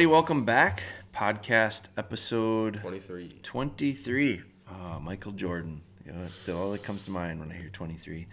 everybody, 0.00 0.14
welcome 0.14 0.46
back. 0.46 0.82
Podcast 1.14 1.82
episode 1.98 2.80
23. 2.80 3.36
23. 3.42 4.40
Uh, 4.66 4.98
Michael 4.98 5.32
Jordan. 5.32 5.82
You 6.06 6.12
know, 6.12 6.22
that's 6.22 6.48
all 6.48 6.70
that 6.70 6.82
comes 6.82 7.04
to 7.04 7.10
mind 7.10 7.38
when 7.38 7.50
I 7.50 7.54
hear 7.54 7.68
23. 7.68 8.26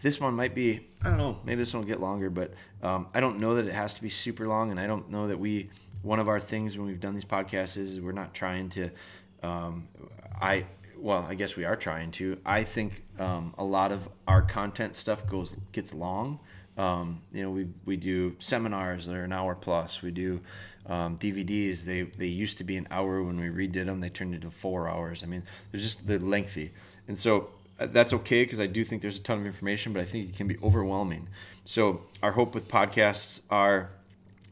This 0.00 0.20
one 0.20 0.34
might 0.34 0.54
be, 0.54 0.86
I 1.02 1.08
don't 1.08 1.18
know, 1.18 1.40
maybe 1.42 1.60
this 1.60 1.74
one 1.74 1.82
will 1.82 1.88
get 1.88 1.98
longer, 1.98 2.30
but 2.30 2.54
um, 2.84 3.08
I 3.14 3.18
don't 3.18 3.40
know 3.40 3.56
that 3.56 3.66
it 3.66 3.74
has 3.74 3.94
to 3.94 4.02
be 4.02 4.08
super 4.08 4.46
long, 4.46 4.70
and 4.70 4.78
I 4.78 4.86
don't 4.86 5.10
know 5.10 5.26
that 5.26 5.40
we, 5.40 5.70
one 6.02 6.20
of 6.20 6.28
our 6.28 6.38
things 6.38 6.78
when 6.78 6.86
we've 6.86 7.00
done 7.00 7.14
these 7.14 7.24
podcasts 7.24 7.76
is 7.76 8.00
we're 8.00 8.12
not 8.12 8.32
trying 8.32 8.68
to, 8.70 8.88
um, 9.42 9.88
I, 10.40 10.66
well, 10.96 11.26
I 11.28 11.34
guess 11.34 11.56
we 11.56 11.64
are 11.64 11.74
trying 11.74 12.12
to. 12.12 12.38
I 12.46 12.62
think 12.62 13.02
um, 13.18 13.54
a 13.58 13.64
lot 13.64 13.90
of 13.90 14.08
our 14.28 14.42
content 14.42 14.94
stuff 14.94 15.26
goes 15.26 15.56
gets 15.72 15.92
long. 15.92 16.38
Um, 16.78 17.20
you 17.32 17.42
know, 17.42 17.50
we, 17.50 17.66
we 17.84 17.96
do 17.96 18.36
seminars 18.38 19.06
that 19.06 19.16
are 19.16 19.24
an 19.24 19.32
hour 19.32 19.54
plus. 19.54 20.00
We 20.00 20.12
do 20.12 20.40
um, 20.86 21.18
DVDs. 21.18 21.82
They 21.84 22.02
they 22.02 22.26
used 22.26 22.58
to 22.58 22.64
be 22.64 22.76
an 22.76 22.86
hour 22.90 23.22
when 23.22 23.38
we 23.38 23.48
redid 23.48 23.86
them. 23.86 24.00
They 24.00 24.08
turned 24.08 24.34
into 24.34 24.50
four 24.50 24.88
hours. 24.88 25.22
I 25.22 25.26
mean, 25.26 25.42
they're 25.70 25.80
just 25.80 26.06
they're 26.06 26.18
lengthy, 26.18 26.72
and 27.08 27.18
so 27.18 27.50
uh, 27.78 27.86
that's 27.86 28.12
okay 28.12 28.44
because 28.44 28.60
I 28.60 28.66
do 28.66 28.84
think 28.84 29.02
there's 29.02 29.18
a 29.18 29.22
ton 29.22 29.38
of 29.40 29.46
information, 29.46 29.92
but 29.92 30.00
I 30.00 30.04
think 30.04 30.28
it 30.28 30.36
can 30.36 30.46
be 30.46 30.56
overwhelming. 30.62 31.28
So 31.64 32.02
our 32.22 32.32
hope 32.32 32.54
with 32.54 32.68
podcasts 32.68 33.40
are 33.50 33.90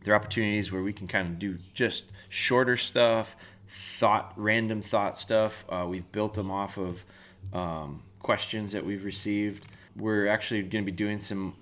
there 0.03 0.15
are 0.15 0.17
opportunities 0.17 0.71
where 0.71 0.83
we 0.83 0.93
can 0.93 1.07
kind 1.07 1.27
of 1.29 1.39
do 1.39 1.59
just 1.75 2.05
shorter 2.29 2.77
stuff, 2.77 3.37
thought, 3.69 4.33
random 4.37 4.83
thought 4.83 5.19
stuff. 5.19 5.65
Uh, 5.69 5.87
we've 5.89 6.11
built 6.13 6.35
them 6.35 6.51
off 6.51 6.77
of 6.77 7.05
um, 7.53 8.03
questions 8.21 8.73
that 8.73 8.85
we've 8.85 9.05
received. 9.05 9.65
We're 9.97 10.29
actually 10.29 10.63
going 10.63 10.85
to 10.85 10.91
be 10.91 10.97
doing 10.97 11.19
some 11.19 11.55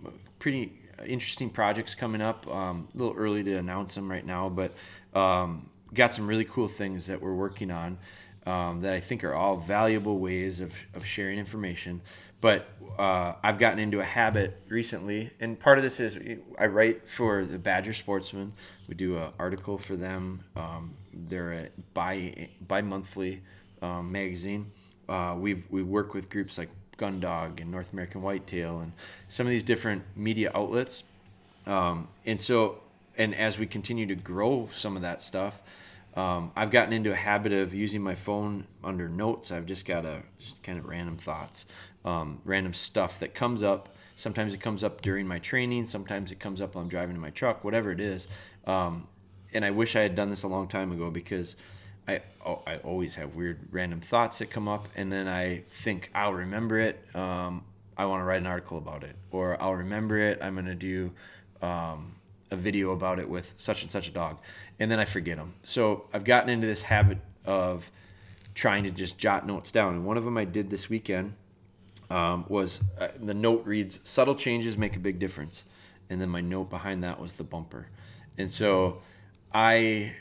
pretty 0.44 0.70
interesting 1.06 1.48
projects 1.48 1.94
coming 1.94 2.20
up. 2.20 2.46
Um, 2.46 2.86
a 2.94 2.98
little 2.98 3.14
early 3.16 3.42
to 3.44 3.54
announce 3.54 3.94
them 3.94 4.10
right 4.10 4.26
now, 4.26 4.50
but 4.50 4.74
um, 5.18 5.70
got 5.94 6.12
some 6.12 6.26
really 6.26 6.44
cool 6.44 6.68
things 6.68 7.06
that 7.06 7.22
we're 7.22 7.32
working 7.32 7.70
on 7.70 7.96
um, 8.44 8.82
that 8.82 8.92
I 8.92 9.00
think 9.00 9.24
are 9.24 9.32
all 9.32 9.56
valuable 9.56 10.18
ways 10.18 10.60
of, 10.60 10.74
of 10.92 11.06
sharing 11.06 11.38
information. 11.38 12.02
But 12.42 12.68
uh, 12.98 13.32
I've 13.42 13.58
gotten 13.58 13.78
into 13.78 14.00
a 14.00 14.04
habit 14.04 14.60
recently, 14.68 15.30
and 15.40 15.58
part 15.58 15.78
of 15.78 15.82
this 15.82 15.98
is 15.98 16.18
I 16.58 16.66
write 16.66 17.08
for 17.08 17.46
the 17.46 17.58
Badger 17.58 17.94
Sportsman. 17.94 18.52
We 18.86 18.96
do 18.96 19.16
an 19.16 19.32
article 19.38 19.78
for 19.78 19.96
them. 19.96 20.44
Um, 20.56 20.92
they're 21.14 21.52
a 21.52 21.68
bi 21.94 22.50
bi 22.68 22.82
monthly 22.82 23.40
um, 23.80 24.12
magazine. 24.12 24.70
Uh, 25.08 25.36
we 25.38 25.64
we 25.70 25.82
work 25.82 26.12
with 26.12 26.28
groups 26.28 26.58
like 26.58 26.68
Gundog 26.96 27.60
and 27.60 27.70
North 27.70 27.92
American 27.92 28.22
Whitetail 28.22 28.80
and 28.80 28.92
some 29.28 29.46
of 29.46 29.50
these 29.50 29.64
different 29.64 30.02
media 30.16 30.50
outlets. 30.54 31.02
Um, 31.66 32.08
and 32.26 32.40
so, 32.40 32.80
and 33.16 33.34
as 33.34 33.58
we 33.58 33.66
continue 33.66 34.06
to 34.06 34.14
grow 34.14 34.68
some 34.72 34.96
of 34.96 35.02
that 35.02 35.22
stuff, 35.22 35.62
um, 36.16 36.52
I've 36.54 36.70
gotten 36.70 36.92
into 36.92 37.10
a 37.10 37.16
habit 37.16 37.52
of 37.52 37.74
using 37.74 38.02
my 38.02 38.14
phone 38.14 38.66
under 38.82 39.08
notes. 39.08 39.50
I've 39.50 39.66
just 39.66 39.84
got 39.84 40.04
a 40.04 40.22
just 40.38 40.62
kind 40.62 40.78
of 40.78 40.86
random 40.86 41.16
thoughts, 41.16 41.66
um, 42.04 42.40
random 42.44 42.72
stuff 42.74 43.18
that 43.20 43.34
comes 43.34 43.62
up. 43.62 43.88
Sometimes 44.16 44.54
it 44.54 44.60
comes 44.60 44.84
up 44.84 45.00
during 45.00 45.26
my 45.26 45.40
training. 45.40 45.86
Sometimes 45.86 46.30
it 46.30 46.38
comes 46.38 46.60
up 46.60 46.74
while 46.74 46.82
I'm 46.82 46.88
driving 46.88 47.16
in 47.16 47.20
my 47.20 47.30
truck. 47.30 47.64
Whatever 47.64 47.90
it 47.90 48.00
is. 48.00 48.28
Um, 48.66 49.08
and 49.52 49.64
I 49.64 49.70
wish 49.70 49.96
I 49.96 50.02
had 50.02 50.14
done 50.14 50.30
this 50.30 50.44
a 50.44 50.48
long 50.48 50.68
time 50.68 50.92
ago 50.92 51.10
because 51.10 51.56
I 52.06 52.20
oh, 52.44 52.62
I 52.66 52.76
always 52.78 53.14
have 53.14 53.34
weird 53.34 53.58
random 53.70 54.00
thoughts 54.00 54.38
that 54.38 54.50
come 54.50 54.68
up, 54.68 54.88
and 54.94 55.10
then 55.10 55.28
I 55.28 55.64
think 55.82 56.10
I'll 56.14 56.34
remember 56.34 56.78
it. 56.78 57.02
Um, 57.14 57.64
I 57.96 58.06
want 58.06 58.20
to 58.20 58.24
write 58.24 58.40
an 58.40 58.46
article 58.46 58.78
about 58.78 59.04
it, 59.04 59.16
or 59.30 59.60
I'll 59.62 59.74
remember 59.74 60.18
it. 60.18 60.38
I'm 60.42 60.54
gonna 60.54 60.74
do 60.74 61.12
um, 61.62 62.14
a 62.50 62.56
video 62.56 62.92
about 62.92 63.18
it 63.18 63.28
with 63.28 63.54
such 63.56 63.82
and 63.82 63.90
such 63.90 64.08
a 64.08 64.10
dog, 64.10 64.38
and 64.78 64.90
then 64.90 64.98
I 64.98 65.04
forget 65.04 65.38
them. 65.38 65.54
So 65.64 66.08
I've 66.12 66.24
gotten 66.24 66.50
into 66.50 66.66
this 66.66 66.82
habit 66.82 67.18
of 67.44 67.90
trying 68.54 68.84
to 68.84 68.90
just 68.90 69.16
jot 69.18 69.46
notes 69.46 69.70
down, 69.70 69.94
and 69.94 70.04
one 70.04 70.16
of 70.16 70.24
them 70.24 70.36
I 70.36 70.44
did 70.44 70.70
this 70.70 70.90
weekend 70.90 71.34
um, 72.10 72.44
was 72.48 72.80
uh, 73.00 73.08
the 73.18 73.34
note 73.34 73.64
reads 73.64 74.00
subtle 74.04 74.34
changes 74.34 74.76
make 74.76 74.94
a 74.96 75.00
big 75.00 75.18
difference, 75.18 75.64
and 76.10 76.20
then 76.20 76.28
my 76.28 76.42
note 76.42 76.68
behind 76.68 77.02
that 77.02 77.18
was 77.18 77.34
the 77.34 77.44
bumper, 77.44 77.88
and 78.36 78.50
so 78.50 79.00
I 79.54 80.12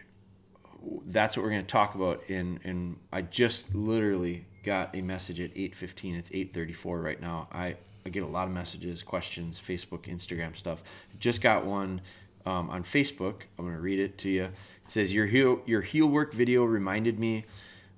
that's 1.06 1.38
what 1.38 1.44
we're 1.44 1.52
going 1.52 1.62
to 1.66 1.72
talk 1.72 1.96
about 1.96 2.24
in 2.28 2.60
and 2.64 2.98
i 3.12 3.22
just 3.22 3.74
literally 3.74 4.46
got 4.64 4.96
a 4.96 5.02
message 5.02 5.40
at 5.40 5.54
8.15 5.54 6.18
it's 6.18 6.30
8.34 6.30 7.04
right 7.04 7.22
now. 7.22 7.48
I, 7.52 7.76
I 8.06 8.10
get 8.10 8.24
a 8.24 8.28
lot 8.28 8.48
of 8.48 8.54
messages 8.54 9.04
questions 9.04 9.62
facebook 9.66 10.04
instagram 10.04 10.56
stuff. 10.58 10.82
Just 11.20 11.42
got 11.42 11.66
one 11.66 12.02
um, 12.46 12.70
on 12.70 12.84
facebook. 12.84 13.42
I'm 13.58 13.66
going 13.66 13.76
to 13.76 13.82
read 13.82 14.00
it 14.00 14.18
to 14.20 14.30
you. 14.30 14.44
It 14.46 14.52
says 14.86 15.14
your 15.14 15.28
heel 15.28 15.62
your 15.66 15.82
heel 15.82 16.08
work 16.08 16.34
video 16.34 16.64
reminded 16.64 17.20
me 17.20 17.46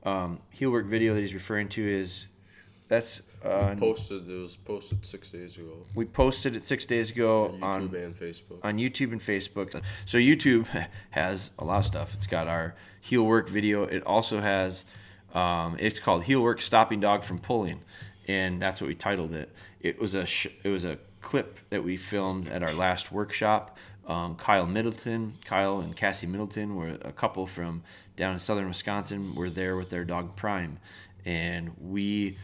um, 0.04 0.40
heel 0.50 0.72
work 0.72 0.86
video 0.88 1.14
that 1.14 1.22
he's 1.22 1.34
referring 1.34 1.70
to 1.70 1.88
is 1.88 2.28
that's 2.88 3.22
uh, 3.46 3.70
we 3.74 3.80
posted 3.80 4.30
it 4.30 4.34
was 4.34 4.58
posted 4.58 5.06
six 5.06 5.30
days 5.30 5.58
ago. 5.58 5.86
We 5.94 6.06
posted 6.06 6.56
it 6.56 6.62
six 6.62 6.86
days 6.86 7.12
ago 7.12 7.56
on 7.62 7.90
YouTube 7.90 7.90
on, 7.90 7.96
and 7.96 8.16
Facebook. 8.16 8.60
On 8.64 8.78
YouTube 8.78 9.12
and 9.12 9.22
Facebook. 9.22 9.84
So 10.06 10.18
YouTube 10.18 10.88
has 11.12 11.52
a 11.60 11.66
lot 11.66 11.80
of 11.80 11.86
stuff. 11.86 12.14
It's 12.16 12.28
got 12.28 12.48
our 12.48 12.76
heel 13.02 13.24
work 13.24 13.50
video. 13.50 13.84
It 13.84 14.04
also 14.04 14.42
has 14.42 14.86
um, 15.34 15.76
it's 15.80 16.00
called 16.00 16.24
heel 16.24 16.42
work 16.42 16.62
stopping 16.62 17.00
dog 17.00 17.24
from 17.24 17.40
pulling, 17.40 17.82
and 18.28 18.62
that's 18.62 18.82
what 18.82 18.88
we 18.88 18.96
titled 18.96 19.34
it. 19.34 19.54
It 19.82 20.00
was 20.00 20.16
a 20.16 20.26
sh- 20.26 20.48
it 20.64 20.70
was 20.70 20.86
a 20.86 20.98
clip 21.22 21.60
that 21.70 21.84
we 21.84 21.98
filmed 21.98 22.48
at 22.50 22.64
our 22.64 22.74
last 22.74 23.12
workshop. 23.12 23.78
Um, 24.08 24.36
Kyle 24.36 24.68
Middleton, 24.68 25.34
Kyle 25.44 25.80
and 25.80 25.96
Cassie 25.96 26.28
Middleton 26.28 26.76
were 26.76 26.98
a 27.02 27.12
couple 27.12 27.48
from 27.48 27.84
down 28.16 28.34
in 28.34 28.40
southern 28.40 28.68
Wisconsin. 28.68 29.36
Were 29.36 29.50
there 29.50 29.76
with 29.76 29.90
their 29.90 30.06
dog 30.06 30.36
Prime, 30.36 30.80
and 31.26 31.72
we 31.80 32.38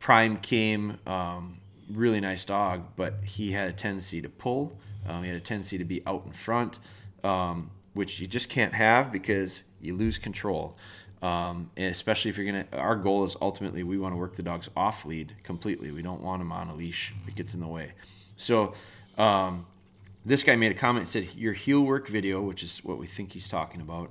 Prime 0.00 0.36
came, 0.38 0.98
um, 1.06 1.58
really 1.90 2.20
nice 2.20 2.44
dog, 2.44 2.84
but 2.96 3.14
he 3.24 3.52
had 3.52 3.68
a 3.68 3.72
tendency 3.72 4.20
to 4.22 4.28
pull. 4.28 4.78
Um, 5.06 5.22
he 5.22 5.28
had 5.28 5.36
a 5.36 5.40
tendency 5.40 5.78
to 5.78 5.84
be 5.84 6.02
out 6.06 6.24
in 6.26 6.32
front, 6.32 6.78
um, 7.24 7.70
which 7.94 8.20
you 8.20 8.26
just 8.26 8.48
can't 8.48 8.74
have 8.74 9.12
because 9.12 9.64
you 9.80 9.96
lose 9.96 10.18
control. 10.18 10.76
Um, 11.22 11.70
especially 11.76 12.30
if 12.30 12.36
you're 12.36 12.46
gonna, 12.46 12.66
our 12.72 12.96
goal 12.96 13.22
is 13.22 13.36
ultimately 13.40 13.84
we 13.84 13.96
want 13.96 14.12
to 14.12 14.16
work 14.16 14.34
the 14.34 14.42
dogs 14.42 14.68
off 14.76 15.04
lead 15.04 15.36
completely. 15.44 15.92
We 15.92 16.02
don't 16.02 16.20
want 16.20 16.40
them 16.40 16.50
on 16.50 16.68
a 16.68 16.74
leash; 16.74 17.12
it 17.28 17.36
gets 17.36 17.54
in 17.54 17.60
the 17.60 17.68
way. 17.68 17.92
So, 18.34 18.74
um, 19.16 19.66
this 20.24 20.42
guy 20.42 20.56
made 20.56 20.72
a 20.72 20.74
comment 20.74 21.06
said, 21.06 21.32
"Your 21.36 21.52
heel 21.52 21.80
work 21.80 22.08
video, 22.08 22.42
which 22.42 22.64
is 22.64 22.82
what 22.82 22.98
we 22.98 23.06
think 23.06 23.32
he's 23.32 23.48
talking 23.48 23.80
about." 23.80 24.10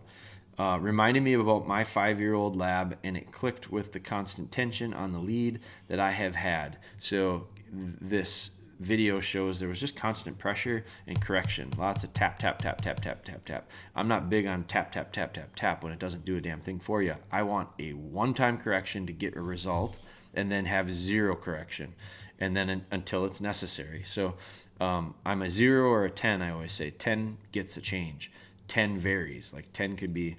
Uh, 0.61 0.77
reminded 0.77 1.23
me 1.23 1.33
about 1.33 1.67
my 1.67 1.83
five 1.83 2.19
year 2.19 2.35
old 2.35 2.55
lab, 2.55 2.95
and 3.03 3.17
it 3.17 3.31
clicked 3.31 3.71
with 3.71 3.93
the 3.93 3.99
constant 3.99 4.51
tension 4.51 4.93
on 4.93 5.11
the 5.11 5.17
lead 5.17 5.59
that 5.87 5.99
I 5.99 6.11
have 6.11 6.35
had. 6.35 6.77
So, 6.99 7.47
this 7.73 8.51
video 8.79 9.19
shows 9.19 9.59
there 9.59 9.69
was 9.69 9.79
just 9.79 9.95
constant 9.95 10.37
pressure 10.37 10.85
and 11.07 11.19
correction. 11.19 11.71
Lots 11.79 12.03
of 12.03 12.13
tap, 12.13 12.37
tap, 12.37 12.59
tap, 12.59 12.79
tap, 12.79 12.99
tap, 12.99 13.25
tap, 13.25 13.43
tap. 13.43 13.71
I'm 13.95 14.07
not 14.07 14.29
big 14.29 14.45
on 14.45 14.65
tap, 14.65 14.91
tap, 14.91 15.11
tap, 15.11 15.33
tap, 15.33 15.55
tap 15.55 15.83
when 15.83 15.93
it 15.93 15.99
doesn't 15.99 16.25
do 16.25 16.37
a 16.37 16.41
damn 16.41 16.61
thing 16.61 16.79
for 16.79 17.01
you. 17.01 17.15
I 17.31 17.41
want 17.41 17.69
a 17.79 17.93
one 17.93 18.35
time 18.35 18.59
correction 18.59 19.07
to 19.07 19.13
get 19.13 19.35
a 19.35 19.41
result 19.41 19.97
and 20.35 20.51
then 20.51 20.65
have 20.65 20.91
zero 20.91 21.35
correction 21.35 21.95
and 22.39 22.55
then 22.55 22.85
until 22.91 23.25
it's 23.25 23.41
necessary. 23.41 24.03
So, 24.05 24.35
um, 24.79 25.15
I'm 25.25 25.41
a 25.41 25.49
zero 25.49 25.89
or 25.89 26.05
a 26.05 26.11
10, 26.11 26.43
I 26.43 26.51
always 26.51 26.71
say. 26.71 26.91
10 26.91 27.37
gets 27.51 27.77
a 27.77 27.81
change, 27.81 28.31
10 28.67 28.99
varies. 28.99 29.53
Like 29.53 29.73
10 29.73 29.95
could 29.95 30.13
be 30.13 30.37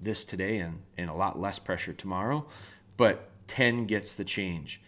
this 0.00 0.24
today 0.24 0.58
and, 0.58 0.82
and 0.96 1.10
a 1.10 1.14
lot 1.14 1.40
less 1.40 1.58
pressure 1.58 1.92
tomorrow. 1.92 2.46
But 2.96 3.30
10 3.46 3.86
gets 3.86 4.14
the 4.14 4.24
change. 4.24 4.80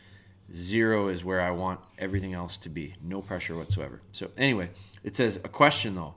Zero 0.52 1.08
is 1.08 1.24
where 1.24 1.40
I 1.40 1.50
want 1.50 1.80
everything 1.98 2.32
else 2.32 2.56
to 2.58 2.68
be. 2.68 2.94
No 3.02 3.20
pressure 3.20 3.56
whatsoever. 3.56 4.00
So, 4.12 4.30
anyway, 4.36 4.70
it 5.04 5.14
says 5.14 5.36
a 5.36 5.48
question 5.48 5.94
though 5.94 6.14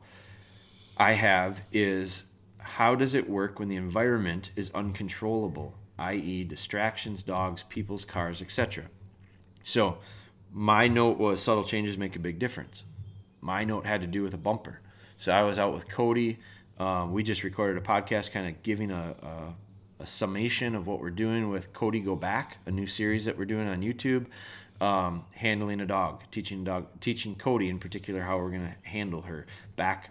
I 0.98 1.14
have 1.14 1.66
is 1.72 2.24
how 2.58 2.96
does 2.96 3.14
it 3.14 3.30
work 3.30 3.60
when 3.60 3.68
the 3.68 3.76
environment 3.76 4.52
is 4.56 4.72
uncontrollable, 4.74 5.76
i.e., 6.00 6.44
distractions, 6.46 7.24
dogs, 7.24 7.64
people's 7.64 8.06
cars, 8.06 8.42
etc.? 8.42 8.86
So, 9.64 9.98
my 10.54 10.88
note 10.88 11.18
was 11.18 11.42
subtle 11.42 11.66
changes 11.66 11.98
make 11.98 12.16
a 12.16 12.20
big 12.20 12.40
difference. 12.40 12.86
My 13.42 13.64
note 13.64 13.86
had 13.86 14.02
to 14.02 14.08
do 14.08 14.24
with 14.24 14.34
a 14.34 14.38
bumper. 14.38 14.80
So, 15.18 15.34
I 15.34 15.44
was 15.44 15.60
out 15.60 15.74
with 15.74 15.90
Cody 15.90 16.40
um, 16.82 17.14
we 17.14 17.22
just 17.22 17.44
recorded 17.44 17.78
a 17.78 17.86
podcast, 17.86 18.32
kind 18.32 18.48
of 18.48 18.64
giving 18.64 18.90
a, 18.90 19.16
a, 19.22 20.04
a, 20.04 20.08
summation 20.08 20.74
of 20.74 20.88
what 20.88 21.00
we're 21.00 21.12
doing 21.12 21.50
with 21.50 21.74
Cody 21.74 22.00
Go 22.00 22.16
Back, 22.16 22.58
a 22.66 22.72
new 22.72 22.88
series 22.88 23.26
that 23.26 23.38
we're 23.38 23.46
doing 23.46 23.68
on 23.68 23.82
YouTube, 23.82 24.26
um, 24.84 25.24
handling 25.36 25.80
a 25.80 25.86
dog, 25.86 26.24
teaching 26.32 26.64
dog, 26.64 26.88
teaching 27.00 27.36
Cody 27.36 27.70
in 27.70 27.78
particular 27.78 28.22
how 28.22 28.40
we're 28.40 28.50
going 28.50 28.66
to 28.66 28.90
handle 28.90 29.22
her 29.22 29.46
back, 29.76 30.10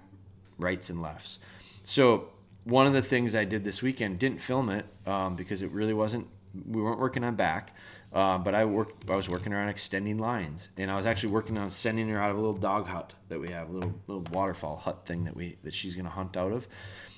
rights, 0.58 0.90
and 0.90 1.02
lefts. 1.02 1.40
So 1.82 2.28
one 2.62 2.86
of 2.86 2.92
the 2.92 3.02
things 3.02 3.34
I 3.34 3.44
did 3.44 3.64
this 3.64 3.82
weekend 3.82 4.20
didn't 4.20 4.40
film 4.40 4.70
it 4.70 4.86
um, 5.06 5.34
because 5.34 5.62
it 5.62 5.72
really 5.72 5.94
wasn't. 5.94 6.28
We 6.68 6.80
weren't 6.80 7.00
working 7.00 7.24
on 7.24 7.34
back. 7.34 7.74
Uh, 8.12 8.38
but 8.38 8.54
I 8.54 8.64
worked. 8.64 9.08
I 9.08 9.14
was 9.14 9.28
working 9.28 9.52
around 9.52 9.68
extending 9.68 10.18
lines, 10.18 10.68
and 10.76 10.90
I 10.90 10.96
was 10.96 11.06
actually 11.06 11.32
working 11.32 11.56
on 11.56 11.70
sending 11.70 12.08
her 12.08 12.20
out 12.20 12.30
of 12.30 12.36
a 12.36 12.40
little 12.40 12.58
dog 12.58 12.86
hut 12.88 13.14
that 13.28 13.38
we 13.38 13.50
have, 13.50 13.68
a 13.68 13.72
little 13.72 13.94
little 14.08 14.24
waterfall 14.32 14.78
hut 14.78 15.02
thing 15.06 15.24
that 15.24 15.36
we 15.36 15.58
that 15.62 15.74
she's 15.74 15.94
gonna 15.94 16.10
hunt 16.10 16.36
out 16.36 16.50
of. 16.50 16.66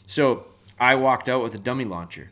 So 0.04 0.46
I 0.78 0.96
walked 0.96 1.30
out 1.30 1.42
with 1.42 1.54
a 1.54 1.58
dummy 1.58 1.86
launcher, 1.86 2.30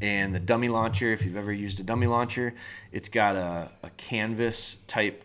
and 0.00 0.34
the 0.34 0.40
dummy 0.40 0.68
launcher, 0.68 1.12
if 1.12 1.26
you've 1.26 1.36
ever 1.36 1.52
used 1.52 1.78
a 1.78 1.82
dummy 1.82 2.06
launcher, 2.06 2.54
it's 2.90 3.10
got 3.10 3.36
a, 3.36 3.70
a 3.82 3.90
canvas 3.90 4.78
type 4.86 5.24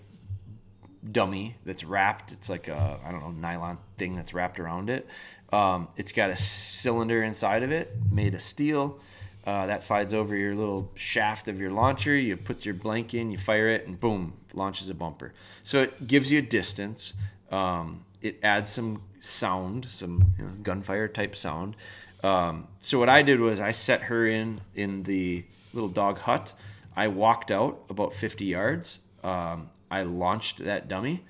dummy 1.09 1.55
that's 1.63 1.85
wrapped. 1.85 2.33
It's 2.33 2.49
like 2.49 2.67
a 2.67 2.99
I 3.05 3.11
don't 3.11 3.21
know 3.21 3.31
nylon 3.31 3.77
thing 3.97 4.13
that's 4.13 4.33
wrapped 4.33 4.59
around 4.59 4.89
it. 4.89 5.07
Um, 5.51 5.87
it's 5.95 6.11
got 6.11 6.29
a 6.29 6.37
cylinder 6.37 7.23
inside 7.23 7.63
of 7.63 7.71
it 7.71 7.95
made 8.11 8.35
of 8.35 8.41
steel. 8.41 8.99
Uh, 9.45 9.65
that 9.65 9.83
slides 9.83 10.13
over 10.13 10.35
your 10.35 10.53
little 10.53 10.91
shaft 10.95 11.47
of 11.47 11.59
your 11.59 11.71
launcher. 11.71 12.15
You 12.15 12.37
put 12.37 12.65
your 12.65 12.73
blank 12.73 13.13
in, 13.13 13.31
you 13.31 13.37
fire 13.37 13.69
it, 13.69 13.87
and 13.87 13.99
boom, 13.99 14.33
launches 14.53 14.89
a 14.89 14.93
bumper. 14.93 15.33
So 15.63 15.81
it 15.81 16.07
gives 16.07 16.31
you 16.31 16.39
a 16.39 16.41
distance. 16.41 17.13
Um, 17.51 18.05
it 18.21 18.39
adds 18.43 18.69
some 18.69 19.01
sound, 19.21 19.87
some 19.89 20.33
you 20.37 20.45
know, 20.45 20.51
gunfire 20.61 21.07
type 21.07 21.35
sound. 21.35 21.75
Um, 22.23 22.67
so 22.79 22.99
what 22.99 23.09
I 23.09 23.21
did 23.21 23.39
was 23.39 23.59
I 23.59 23.71
set 23.71 24.03
her 24.03 24.27
in 24.27 24.61
in 24.75 25.03
the 25.03 25.45
little 25.73 25.89
dog 25.89 26.19
hut. 26.19 26.53
I 26.95 27.07
walked 27.07 27.49
out 27.49 27.85
about 27.89 28.13
50 28.13 28.45
yards. 28.45 28.99
Um, 29.23 29.69
I 29.89 30.03
launched 30.03 30.59
that 30.65 30.89
dummy 30.89 31.23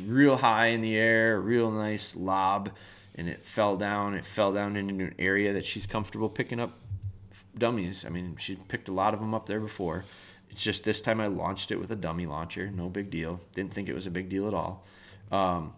real 0.00 0.36
high 0.36 0.68
in 0.68 0.80
the 0.80 0.96
air, 0.96 1.40
real 1.40 1.70
nice 1.70 2.16
lob, 2.16 2.70
and 3.14 3.28
it 3.28 3.44
fell 3.44 3.76
down. 3.76 4.14
It 4.14 4.24
fell 4.24 4.52
down 4.52 4.76
into 4.76 5.04
an 5.04 5.14
area 5.18 5.52
that 5.52 5.66
she's 5.66 5.86
comfortable 5.86 6.28
picking 6.28 6.60
up 6.60 6.78
dummies. 7.56 8.04
I 8.04 8.08
mean, 8.08 8.36
she 8.38 8.56
picked 8.56 8.88
a 8.88 8.92
lot 8.92 9.14
of 9.14 9.20
them 9.20 9.34
up 9.34 9.46
there 9.46 9.60
before. 9.60 10.04
It's 10.50 10.62
just 10.62 10.84
this 10.84 11.00
time 11.00 11.20
I 11.20 11.26
launched 11.26 11.70
it 11.70 11.80
with 11.80 11.90
a 11.90 11.96
dummy 11.96 12.26
launcher. 12.26 12.70
No 12.70 12.88
big 12.88 13.10
deal. 13.10 13.40
Didn't 13.54 13.74
think 13.74 13.88
it 13.88 13.94
was 13.94 14.06
a 14.06 14.10
big 14.10 14.28
deal 14.28 14.46
at 14.46 14.54
all. 14.54 14.84
Um, 15.30 15.74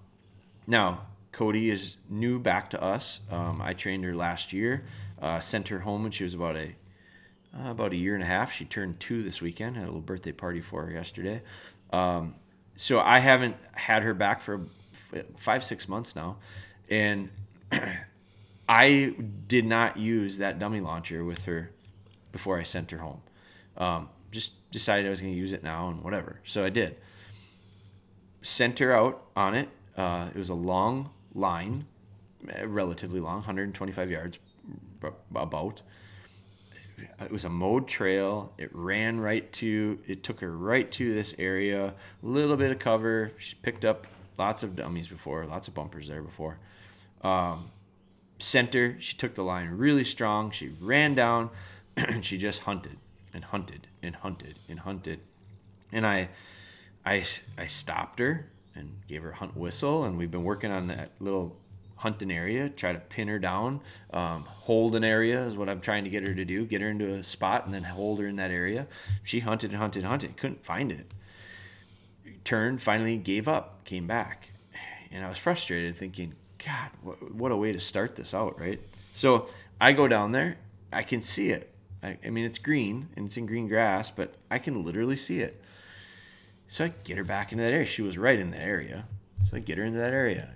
now, 0.67 1.07
Cody 1.33 1.71
is 1.71 1.97
new 2.09 2.39
back 2.39 2.71
to 2.71 2.83
us. 2.83 3.21
Um, 3.31 3.61
I 3.63 3.73
trained 3.73 4.05
her 4.05 4.15
last 4.15 4.53
year. 4.53 4.85
Uh, 5.21 5.41
sent 5.41 5.69
her 5.69 5.81
home 5.81 6.03
when 6.03 6.13
she 6.13 6.25
was 6.25 6.35
about 6.35 6.57
a 6.57 6.75
uh, 7.57 7.71
about 7.71 7.93
a 7.93 7.97
year 7.97 8.15
and 8.15 8.23
a 8.23 8.27
half. 8.27 8.53
She 8.53 8.65
turned 8.65 9.01
two 9.01 9.23
this 9.23 9.41
weekend. 9.41 9.77
Had 9.77 9.85
a 9.85 9.87
little 9.87 10.01
birthday 10.01 10.33
party 10.33 10.61
for 10.61 10.85
her 10.85 10.93
yesterday. 10.93 11.43
Um, 11.93 12.35
so 12.77 13.01
I 13.01 13.19
haven't 13.19 13.57
had 13.73 14.03
her 14.03 14.15
back 14.15 14.43
for 14.43 14.67
five 15.37 15.65
six 15.65 15.89
months 15.89 16.15
now, 16.15 16.37
and 16.89 17.31
I 18.69 19.15
did 19.47 19.65
not 19.65 19.97
use 19.97 20.39
that 20.39 20.59
dummy 20.59 20.81
launcher 20.81 21.25
with 21.25 21.45
her 21.47 21.71
before 22.33 22.59
I 22.59 22.63
sent 22.63 22.91
her 22.91 22.99
home. 22.99 23.23
Um, 23.77 24.09
just 24.31 24.71
decided 24.71 25.07
I 25.07 25.11
was 25.11 25.21
going 25.21 25.33
to 25.33 25.39
use 25.39 25.53
it 25.53 25.63
now 25.63 25.89
and 25.89 26.03
whatever. 26.03 26.41
So 26.45 26.65
I 26.65 26.69
did. 26.69 26.97
Sent 28.43 28.79
her 28.81 28.93
out 28.93 29.23
on 29.35 29.55
it. 29.55 29.71
Uh, 29.97 30.29
it 30.35 30.39
was 30.39 30.51
a 30.51 30.55
long 30.55 31.11
line, 31.35 31.87
relatively 32.65 33.21
long, 33.21 33.37
125 33.37 34.11
yards 34.11 34.39
about. 35.35 35.83
It 37.21 37.31
was 37.31 37.45
a 37.45 37.49
mowed 37.49 37.89
trail. 37.89 38.53
It 38.59 38.71
ran 38.75 39.19
right 39.19 39.51
to, 39.55 39.99
it 40.07 40.23
took 40.23 40.41
her 40.41 40.57
right 40.57 40.91
to 40.93 41.15
this 41.15 41.35
area. 41.39 41.95
A 42.23 42.27
little 42.27 42.57
bit 42.57 42.71
of 42.71 42.79
cover. 42.79 43.33
She 43.39 43.55
picked 43.57 43.85
up 43.85 44.07
lots 44.37 44.63
of 44.63 44.77
dummies 44.77 45.09
before, 45.09 45.47
lots 45.47 45.69
of 45.69 45.75
bumpers 45.75 46.09
there 46.09 46.23
before. 46.23 46.59
Um, 47.23 47.71
center. 48.39 48.97
She 49.01 49.17
took 49.17 49.35
the 49.35 49.43
line 49.43 49.71
really 49.71 50.05
strong. 50.05 50.51
She 50.51 50.69
ran 50.81 51.15
down. 51.15 51.51
And 51.97 52.25
she 52.25 52.39
just 52.39 52.61
hunted 52.61 52.99
and 53.35 53.45
hunted 53.45 53.89
and 54.03 54.17
hunted 54.17 54.59
and 54.69 54.81
hunted. 54.81 55.21
And 55.93 56.07
I, 56.07 56.29
I, 57.05 57.25
I 57.57 57.67
stopped 57.67 58.19
her 58.19 58.51
and 58.75 59.01
gave 59.09 59.23
her 59.23 59.31
a 59.31 59.37
hunt 59.37 59.57
whistle. 59.57 60.05
And 60.05 60.17
we've 60.19 60.31
been 60.31 60.45
working 60.45 60.71
on 60.71 60.87
that 60.89 61.11
little 61.21 61.57
hunting 61.97 62.31
area, 62.31 62.69
try 62.69 62.93
to 62.93 62.99
pin 62.99 63.29
her 63.29 63.39
down. 63.39 63.81
Um, 64.13 64.45
hold 64.45 64.95
an 64.95 65.05
area 65.05 65.43
is 65.45 65.57
what 65.57 65.69
I'm 65.69 65.81
trying 65.81 66.05
to 66.05 66.11
get 66.11 66.27
her 66.27 66.35
to 66.35 66.45
do. 66.45 66.65
Get 66.65 66.81
her 66.81 66.89
into 66.89 67.13
a 67.13 67.23
spot 67.23 67.65
and 67.65 67.75
then 67.75 67.83
hold 67.83 68.21
her 68.21 68.27
in 68.27 68.37
that 68.37 68.51
area. 68.51 68.87
She 69.25 69.41
hunted 69.41 69.71
and 69.71 69.79
hunted 69.79 70.01
and 70.01 70.09
hunted. 70.09 70.37
Couldn't 70.37 70.65
find 70.65 70.93
it. 70.93 71.13
Turned, 72.45 72.81
finally 72.81 73.17
gave 73.17 73.49
up, 73.49 73.85
came 73.85 74.07
back. 74.07 74.51
And 75.11 75.25
I 75.25 75.29
was 75.29 75.39
frustrated 75.39 75.97
thinking, 75.97 76.35
God, 76.65 76.91
what, 77.03 77.35
what 77.35 77.53
a 77.53 77.57
way 77.57 77.73
to 77.73 77.81
start 77.81 78.17
this 78.17 78.35
out, 78.35 78.59
right? 78.61 78.81
So 79.13 79.49
I 79.81 79.93
go 79.93 80.09
down 80.09 80.33
there, 80.33 80.59
I 80.93 81.03
can 81.03 81.23
see 81.23 81.51
it. 81.51 81.73
I, 82.03 82.19
I 82.25 82.31
mean, 82.31 82.45
it's 82.45 82.59
green 82.59 83.09
and 83.17 83.27
it's 83.27 83.37
in 83.37 83.47
green 83.47 83.69
grass, 83.69 84.11
but 84.11 84.35
I 84.51 84.59
can 84.59 84.85
literally 84.85 85.17
see 85.17 85.41
it. 85.41 85.63
So 86.69 86.85
I 86.85 86.93
get 87.05 87.17
her 87.17 87.25
back 87.25 87.53
into 87.53 87.65
that 87.65 87.73
area. 87.73 87.87
She 87.87 88.03
was 88.03 88.19
right 88.19 88.39
in 88.39 88.51
the 88.51 88.61
area. 88.61 89.07
So 89.49 89.57
I 89.57 89.61
get 89.61 89.79
her 89.79 89.85
into 89.85 89.99
that 89.99 90.13
area. 90.13 90.51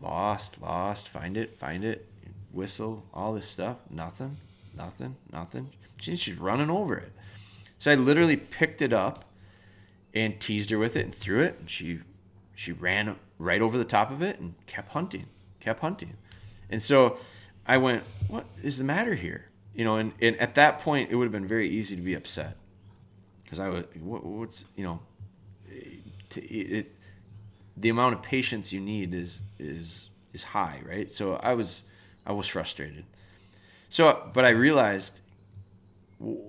Lost, 0.00 0.60
lost, 0.60 1.08
find 1.08 1.36
it, 1.36 1.58
find 1.58 1.84
it, 1.84 2.06
whistle, 2.52 3.04
all 3.14 3.32
this 3.32 3.46
stuff. 3.46 3.78
Nothing, 3.88 4.36
nothing, 4.76 5.16
nothing. 5.32 5.70
She, 5.98 6.16
she's 6.16 6.36
running 6.36 6.70
over 6.70 6.96
it. 6.96 7.12
So 7.78 7.90
I 7.90 7.94
literally 7.94 8.36
picked 8.36 8.82
it 8.82 8.92
up 8.92 9.24
and 10.12 10.38
teased 10.40 10.70
her 10.70 10.78
with 10.78 10.96
it 10.96 11.04
and 11.04 11.14
threw 11.14 11.40
it. 11.40 11.56
And 11.58 11.70
she 11.70 12.00
she 12.54 12.72
ran 12.72 13.16
right 13.38 13.60
over 13.60 13.76
the 13.78 13.84
top 13.84 14.10
of 14.10 14.22
it 14.22 14.38
and 14.38 14.54
kept 14.66 14.90
hunting, 14.90 15.26
kept 15.60 15.80
hunting. 15.80 16.16
And 16.70 16.82
so 16.82 17.18
I 17.66 17.78
went, 17.78 18.04
what 18.28 18.46
is 18.62 18.78
the 18.78 18.84
matter 18.84 19.14
here? 19.14 19.46
You 19.74 19.84
know, 19.84 19.96
and, 19.96 20.12
and 20.20 20.36
at 20.36 20.54
that 20.54 20.80
point, 20.80 21.10
it 21.10 21.16
would 21.16 21.24
have 21.24 21.32
been 21.32 21.46
very 21.46 21.68
easy 21.68 21.96
to 21.96 22.02
be 22.02 22.14
upset 22.14 22.56
because 23.42 23.58
I 23.60 23.68
was, 23.68 23.84
what, 24.00 24.24
what's, 24.24 24.64
you 24.76 24.84
know, 24.84 25.00
to, 26.30 26.44
it, 26.44 26.94
the 27.76 27.88
amount 27.88 28.14
of 28.14 28.22
patience 28.22 28.72
you 28.72 28.80
need 28.80 29.12
is, 29.14 29.40
is, 29.58 30.08
is 30.32 30.42
high, 30.42 30.80
right? 30.86 31.10
So 31.10 31.34
I 31.36 31.54
was, 31.54 31.82
I 32.24 32.32
was 32.32 32.46
frustrated. 32.46 33.04
So, 33.88 34.30
but 34.32 34.44
I 34.44 34.50
realized 34.50 35.20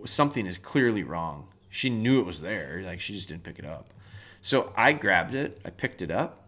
something 0.06 0.46
is 0.46 0.58
clearly 0.58 1.04
wrong. 1.04 1.48
She 1.70 1.90
knew 1.90 2.20
it 2.20 2.26
was 2.26 2.42
there, 2.42 2.82
like 2.86 3.02
she 3.02 3.14
just 3.14 3.28
didn't 3.28 3.44
pick 3.44 3.60
it 3.60 3.66
up. 3.66 3.90
So 4.42 4.72
I 4.78 4.94
grabbed 4.94 5.34
it, 5.34 5.60
I 5.66 5.72
picked 5.72 6.02
it 6.02 6.12
up, 6.12 6.45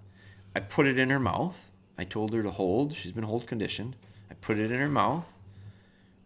I 0.57 0.59
put 0.59 0.87
it 0.87 0.97
in 0.97 1.11
her 1.11 1.19
mouth. 1.19 1.69
I 1.99 2.03
told 2.03 2.33
her 2.33 2.41
to 2.41 2.49
hold. 2.49 2.95
She's 2.95 3.11
been 3.11 3.25
hold 3.25 3.45
conditioned. 3.45 3.95
I 4.31 4.33
put 4.33 4.57
it 4.57 4.71
in 4.71 4.79
her 4.79 4.89
mouth. 4.89 5.31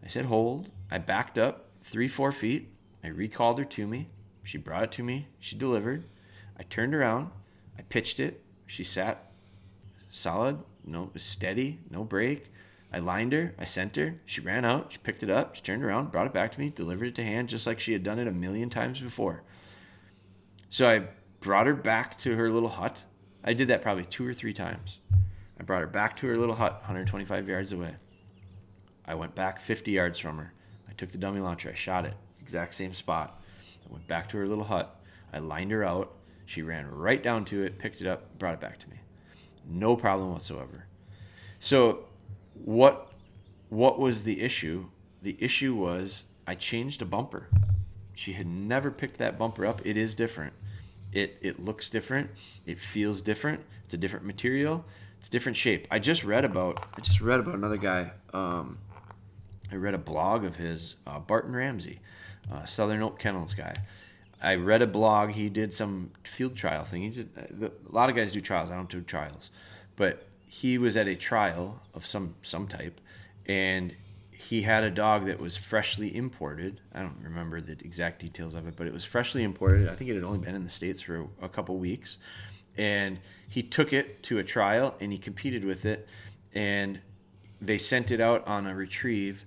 I 0.01 0.07
said 0.07 0.23
hold. 0.23 0.69
I 0.89 1.00
backed 1.00 1.38
up 1.38 1.67
three, 1.83 2.07
four 2.07 2.31
feet. 2.31 2.69
I 3.03 3.09
recalled 3.09 3.59
her 3.59 3.65
to 3.65 3.85
me. 3.85 4.07
She 4.45 4.57
brought 4.57 4.83
it 4.83 4.91
to 4.93 5.03
me. 5.03 5.27
She 5.41 5.57
delivered. 5.57 6.05
I 6.57 6.63
turned 6.63 6.95
around. 6.95 7.31
I 7.77 7.81
pitched 7.81 8.21
it. 8.21 8.41
She 8.67 8.85
sat 8.85 9.33
solid, 10.09 10.59
no 10.85 11.11
steady, 11.17 11.81
no 11.89 12.05
break. 12.05 12.53
I 12.93 13.00
lined 13.00 13.33
her. 13.33 13.53
I 13.59 13.65
sent 13.65 13.97
her. 13.97 14.21
She 14.25 14.39
ran 14.39 14.63
out. 14.63 14.93
She 14.93 15.00
picked 15.00 15.23
it 15.23 15.29
up. 15.29 15.55
She 15.55 15.61
turned 15.61 15.83
around, 15.83 16.13
brought 16.13 16.27
it 16.27 16.33
back 16.33 16.53
to 16.53 16.59
me, 16.61 16.69
delivered 16.69 17.09
it 17.09 17.15
to 17.15 17.23
hand, 17.25 17.50
just 17.50 17.67
like 17.67 17.81
she 17.81 17.91
had 17.91 18.03
done 18.03 18.17
it 18.17 18.29
a 18.29 18.31
million 18.31 18.69
times 18.69 19.01
before. 19.01 19.43
So 20.69 20.89
I 20.89 21.09
brought 21.41 21.67
her 21.67 21.75
back 21.75 22.17
to 22.19 22.38
her 22.38 22.50
little 22.50 22.69
hut. 22.69 23.03
I 23.43 23.53
did 23.53 23.67
that 23.69 23.81
probably 23.81 24.05
two 24.05 24.27
or 24.27 24.33
three 24.33 24.53
times. 24.53 25.00
I 25.60 25.63
brought 25.63 25.81
her 25.81 25.88
back 25.88 26.17
to 26.17 26.27
her 26.27 26.38
little 26.38 26.55
hut, 26.55 26.74
125 26.81 27.48
yards 27.48 27.71
away. 27.71 27.95
I 29.05 29.15
went 29.15 29.36
back 29.36 29.60
50 29.60 29.91
yards 29.91 30.19
from 30.19 30.38
her. 30.38 30.53
I 30.89 30.93
took 30.93 31.12
the 31.12 31.17
dummy 31.17 31.39
launcher. 31.39 31.69
I 31.69 31.74
shot 31.74 32.05
it, 32.05 32.13
exact 32.41 32.74
same 32.74 32.93
spot. 32.93 33.41
I 33.86 33.91
went 33.91 34.07
back 34.07 34.29
to 34.29 34.38
her 34.38 34.48
little 34.48 34.63
hut. 34.63 35.00
I 35.33 35.39
lined 35.39 35.71
her 35.71 35.83
out. 35.83 36.15
She 36.45 36.62
ran 36.62 36.89
right 36.89 37.21
down 37.21 37.45
to 37.45 37.63
it, 37.63 37.79
picked 37.79 38.01
it 38.01 38.07
up, 38.07 38.38
brought 38.38 38.55
it 38.55 38.60
back 38.60 38.77
to 38.79 38.89
me. 38.89 38.98
No 39.67 39.95
problem 39.95 40.31
whatsoever. 40.31 40.86
So, 41.60 42.05
what 42.53 43.13
what 43.69 44.00
was 44.00 44.24
the 44.24 44.41
issue? 44.41 44.88
The 45.21 45.38
issue 45.39 45.74
was 45.75 46.25
I 46.45 46.55
changed 46.55 47.01
a 47.01 47.05
bumper. 47.05 47.48
She 48.13 48.33
had 48.33 48.48
never 48.48 48.91
picked 48.91 49.17
that 49.19 49.38
bumper 49.38 49.65
up. 49.65 49.81
It 49.86 49.95
is 49.95 50.13
different. 50.15 50.53
It 51.13 51.38
it 51.41 51.63
looks 51.63 51.89
different. 51.89 52.30
It 52.65 52.80
feels 52.80 53.22
different. 53.22 53.62
It's 53.86 53.94
a 53.94 53.98
different 53.98 54.25
material. 54.25 54.86
It's 55.20 55.30
different 55.30 55.58
shape. 55.58 55.88
I 55.91 56.00
just 56.00 56.24
read 56.24 56.46
about 56.46 56.86
I 56.98 57.01
just 57.01 57.22
read 57.22 57.39
about 57.39 57.56
another 57.56 57.77
guy. 57.77 58.12
Um, 58.34 58.77
I 59.72 59.75
read 59.75 59.94
a 59.94 60.00
blog 60.00 60.44
of 60.44 60.58
his, 60.58 60.96
uh, 61.08 61.20
Barton 61.20 61.56
Ramsey, 61.56 62.00
uh, 62.51 62.65
Southern 62.65 63.01
Oak 63.01 63.20
Kennels 63.20 63.53
guy. 63.53 63.74
I 64.41 64.56
read 64.56 64.82
a 64.82 64.88
blog. 64.88 65.32
He 65.32 65.50
did 65.50 65.74
some 65.74 66.12
field 66.24 66.56
trial 66.56 66.84
thing. 66.84 67.03
He's 67.03 67.20
a, 67.20 67.25
a 67.62 67.72
lot 67.89 68.10
of 68.10 68.15
guys 68.15 68.32
do 68.32 68.41
trials. 68.41 68.72
I 68.72 68.75
don't 68.75 68.89
do 68.89 69.01
trials, 69.01 69.51
but 69.96 70.27
he 70.48 70.77
was 70.77 70.98
at 70.98 71.08
a 71.08 71.15
trial 71.15 71.80
of 71.94 72.06
some 72.06 72.36
some 72.41 72.68
type, 72.68 73.00
and 73.46 73.94
he 74.50 74.63
had 74.63 74.83
a 74.83 74.89
dog 74.89 75.25
that 75.25 75.39
was 75.39 75.55
freshly 75.55 76.15
imported. 76.15 76.81
I 76.93 77.01
don't 77.01 77.17
remember 77.21 77.62
the 77.62 77.74
exact 77.74 78.19
details 78.19 78.55
of 78.55 78.67
it, 78.67 78.75
but 78.75 78.88
it 78.88 78.93
was 78.93 79.05
freshly 79.05 79.43
imported. 79.43 79.88
I 79.88 79.95
think 79.95 80.10
it 80.10 80.15
had 80.15 80.24
only 80.24 80.39
been 80.39 80.55
in 80.55 80.63
the 80.63 80.69
states 80.69 81.01
for 81.01 81.27
a 81.41 81.48
couple 81.48 81.77
weeks, 81.77 82.17
and 82.77 83.19
he 83.48 83.62
took 83.62 83.93
it 83.93 84.24
to 84.24 84.39
a 84.39 84.43
trial 84.43 84.95
and 85.00 85.12
he 85.12 85.17
competed 85.17 85.63
with 85.63 85.86
it, 85.86 86.07
and 86.53 87.00
they 87.62 87.77
sent 87.77 88.10
it 88.10 88.19
out 88.19 88.45
on 88.48 88.65
a 88.65 88.74
retrieve 88.74 89.45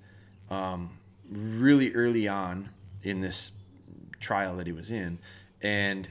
um, 0.50 0.90
really 1.30 1.92
early 1.92 2.28
on 2.28 2.68
in 3.02 3.20
this 3.20 3.50
trial 4.20 4.56
that 4.56 4.66
he 4.66 4.72
was 4.72 4.90
in, 4.90 5.18
and 5.60 6.08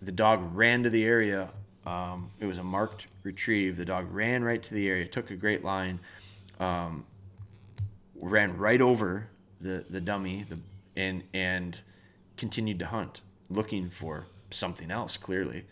the 0.00 0.12
dog 0.12 0.40
ran 0.54 0.82
to 0.82 0.90
the 0.90 1.04
area. 1.04 1.50
Um, 1.84 2.30
it 2.40 2.46
was 2.46 2.58
a 2.58 2.62
marked 2.64 3.08
retrieve. 3.24 3.76
The 3.76 3.84
dog 3.84 4.10
ran 4.10 4.42
right 4.42 4.62
to 4.62 4.74
the 4.74 4.88
area, 4.88 5.06
took 5.06 5.30
a 5.30 5.36
great 5.36 5.64
line, 5.64 6.00
um, 6.60 7.04
ran 8.22 8.56
right 8.56 8.80
over 8.80 9.28
the 9.60 9.84
the 9.90 10.00
dummy, 10.00 10.46
the 10.48 10.58
and 10.96 11.24
and 11.34 11.80
continued 12.36 12.78
to 12.78 12.86
hunt, 12.86 13.20
looking 13.50 13.90
for 13.90 14.26
something 14.50 14.90
else 14.90 15.16
clearly, 15.16 15.66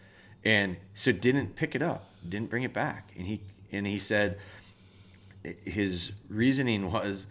and 0.45 0.77
so 0.95 1.13
didn't 1.13 1.57
pick 1.57 1.75
it 1.75 1.83
up, 1.83 2.11
didn't 2.29 2.51
bring 2.51 2.65
it 2.65 2.75
back, 2.75 3.13
and 3.17 3.27
he 3.27 3.41
and 3.73 3.87
he 3.87 3.99
said 3.99 4.39
his 5.65 6.13
reasoning 6.29 6.91
was 6.91 7.27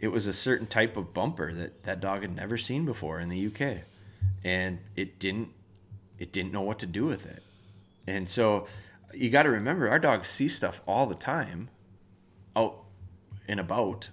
it 0.00 0.08
was 0.08 0.26
a 0.26 0.32
certain 0.32 0.66
type 0.66 0.96
of 0.96 1.14
bumper 1.14 1.54
that 1.54 1.84
that 1.84 2.00
dog 2.00 2.20
had 2.22 2.34
never 2.34 2.58
seen 2.58 2.84
before 2.84 3.20
in 3.20 3.28
the 3.28 3.46
UK, 3.46 3.84
and 4.42 4.78
it 4.96 5.18
didn't 5.18 5.48
it 6.18 6.32
didn't 6.32 6.52
know 6.52 6.62
what 6.62 6.78
to 6.80 6.86
do 6.86 7.06
with 7.06 7.24
it, 7.26 7.42
and 8.06 8.28
so 8.28 8.66
you 9.14 9.30
got 9.30 9.44
to 9.44 9.50
remember 9.50 9.88
our 9.88 9.98
dogs 9.98 10.28
see 10.28 10.48
stuff 10.48 10.80
all 10.86 11.06
the 11.06 11.14
time, 11.14 11.68
out 12.56 12.84
and 13.46 13.60
about, 13.60 14.10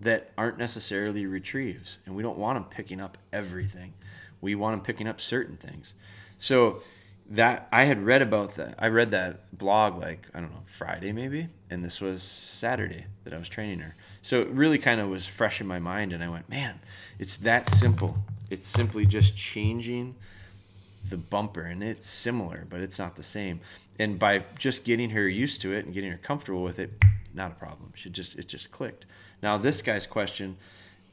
that 0.00 0.30
aren't 0.36 0.58
necessarily 0.58 1.26
retrieves, 1.26 1.98
and 2.06 2.14
we 2.14 2.22
don't 2.22 2.38
want 2.38 2.56
them 2.56 2.64
picking 2.64 3.00
up 3.00 3.16
everything. 3.32 3.94
We 4.40 4.54
want 4.54 4.76
them 4.76 4.84
picking 4.84 5.08
up 5.08 5.20
certain 5.20 5.56
things. 5.56 5.94
So 6.38 6.82
that 7.30 7.66
I 7.72 7.84
had 7.84 8.04
read 8.04 8.22
about 8.22 8.54
that. 8.54 8.74
I 8.78 8.88
read 8.88 9.10
that 9.10 9.56
blog 9.56 10.00
like 10.00 10.28
I 10.34 10.40
don't 10.40 10.52
know 10.52 10.62
Friday 10.66 11.12
maybe, 11.12 11.48
and 11.70 11.84
this 11.84 12.00
was 12.00 12.22
Saturday 12.22 13.06
that 13.24 13.32
I 13.32 13.38
was 13.38 13.48
training 13.48 13.80
her. 13.80 13.94
So 14.22 14.40
it 14.40 14.48
really 14.48 14.78
kind 14.78 15.00
of 15.00 15.08
was 15.08 15.26
fresh 15.26 15.60
in 15.60 15.66
my 15.66 15.78
mind, 15.78 16.12
and 16.12 16.22
I 16.22 16.28
went, 16.28 16.48
man, 16.48 16.80
it's 17.18 17.38
that 17.38 17.68
simple. 17.68 18.16
It's 18.50 18.66
simply 18.66 19.06
just 19.06 19.36
changing 19.36 20.14
the 21.08 21.16
bumper, 21.16 21.62
and 21.62 21.82
it's 21.82 22.08
similar, 22.08 22.66
but 22.68 22.80
it's 22.80 22.98
not 22.98 23.16
the 23.16 23.22
same. 23.22 23.60
And 23.98 24.18
by 24.18 24.44
just 24.58 24.84
getting 24.84 25.10
her 25.10 25.28
used 25.28 25.60
to 25.62 25.72
it 25.72 25.84
and 25.84 25.94
getting 25.94 26.10
her 26.10 26.18
comfortable 26.18 26.62
with 26.62 26.78
it, 26.78 26.92
not 27.34 27.52
a 27.52 27.54
problem. 27.54 27.92
She 27.94 28.10
just 28.10 28.36
it 28.36 28.48
just 28.48 28.70
clicked. 28.70 29.06
Now 29.42 29.58
this 29.58 29.82
guy's 29.82 30.06
question, 30.06 30.56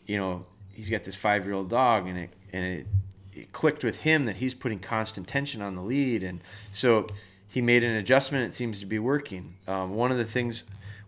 you 0.05 0.17
know, 0.17 0.45
he's 0.71 0.89
got 0.89 1.03
this 1.03 1.15
five 1.15 1.45
year 1.45 1.53
old 1.53 1.69
dog, 1.69 2.07
and 2.07 2.17
it 2.17 2.29
and 2.51 2.65
it 2.65 2.87
it 3.33 3.51
clicked 3.51 3.83
with 3.83 4.01
him 4.01 4.25
that 4.25 4.37
he's 4.37 4.53
putting 4.53 4.79
constant 4.79 5.27
tension 5.27 5.61
on 5.61 5.75
the 5.75 5.81
lead, 5.81 6.23
and 6.23 6.41
so 6.71 7.07
he 7.47 7.61
made 7.61 7.83
an 7.83 7.95
adjustment. 7.95 8.45
It 8.45 8.53
seems 8.53 8.79
to 8.79 8.85
be 8.85 8.99
working. 8.99 9.55
Um, 9.67 9.95
one 9.95 10.11
of 10.11 10.17
the 10.17 10.25
things 10.25 10.63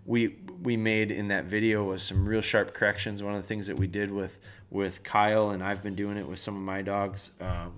we 0.06 0.36
we 0.62 0.78
made 0.78 1.12
in 1.12 1.28
that 1.30 1.46
video 1.46 1.84
was 1.84 2.04
some 2.04 2.28
real 2.28 2.42
sharp 2.42 2.74
corrections. 2.74 3.24
One 3.24 3.36
of 3.36 3.42
the 3.42 3.48
things 3.48 3.68
that 3.68 3.78
we 3.78 3.88
did 3.88 4.12
with 4.12 4.40
with 4.70 5.04
Kyle, 5.04 5.52
and 5.52 5.64
I've 5.64 5.84
been 5.84 5.96
doing 5.96 6.18
it 6.18 6.28
with 6.28 6.40
some 6.40 6.56
of 6.56 6.62
my 6.62 6.82
dogs, 6.82 7.32
um, 7.42 7.74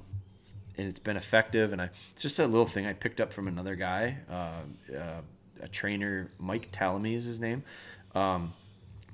and 0.77 0.87
it's 0.87 0.99
been 0.99 1.17
effective. 1.17 1.73
And 1.73 1.81
I 1.81 1.89
it's 2.11 2.21
just 2.21 2.39
a 2.39 2.47
little 2.47 2.65
thing 2.65 2.85
I 2.85 2.93
picked 2.93 3.21
up 3.21 3.31
from 3.33 3.47
another 3.47 3.75
guy, 3.75 4.17
uh, 4.29 4.95
uh, 4.95 5.21
a 5.61 5.67
trainer, 5.67 6.29
Mike 6.39 6.71
Talamy 6.71 7.15
is 7.15 7.25
his 7.25 7.39
name, 7.39 7.63
um, 8.15 8.53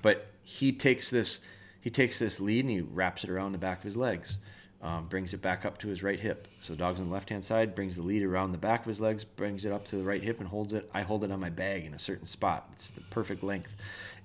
but 0.03 0.27
he 0.43 0.71
takes 0.71 1.09
this 1.09 1.39
he 1.81 1.89
takes 1.89 2.19
this 2.19 2.39
lead 2.39 2.65
and 2.65 2.69
he 2.69 2.81
wraps 2.81 3.23
it 3.23 3.31
around 3.31 3.53
the 3.53 3.57
back 3.57 3.79
of 3.79 3.83
his 3.83 3.97
legs 3.97 4.37
um, 4.83 5.05
brings 5.07 5.33
it 5.33 5.41
back 5.41 5.63
up 5.65 5.77
to 5.79 5.87
his 5.87 6.03
right 6.03 6.19
hip. 6.19 6.47
So 6.61 6.75
dog's 6.75 6.99
on 6.99 7.07
the 7.07 7.13
left 7.13 7.29
hand 7.29 7.43
side, 7.43 7.73
brings 7.73 7.95
the 7.95 8.01
lead 8.01 8.21
around 8.21 8.51
the 8.51 8.57
back 8.57 8.81
of 8.81 8.87
his 8.87 8.99
legs, 8.99 9.23
brings 9.23 9.63
it 9.63 9.71
up 9.71 9.85
to 9.85 9.95
the 9.95 10.03
right 10.03 10.21
hip 10.21 10.39
and 10.41 10.47
holds 10.49 10.73
it. 10.73 10.89
I 10.93 11.03
hold 11.03 11.23
it 11.23 11.31
on 11.31 11.39
my 11.39 11.49
bag 11.49 11.85
in 11.85 11.93
a 11.93 11.99
certain 11.99 12.27
spot. 12.27 12.69
It's 12.73 12.89
the 12.89 13.01
perfect 13.01 13.43
length. 13.43 13.75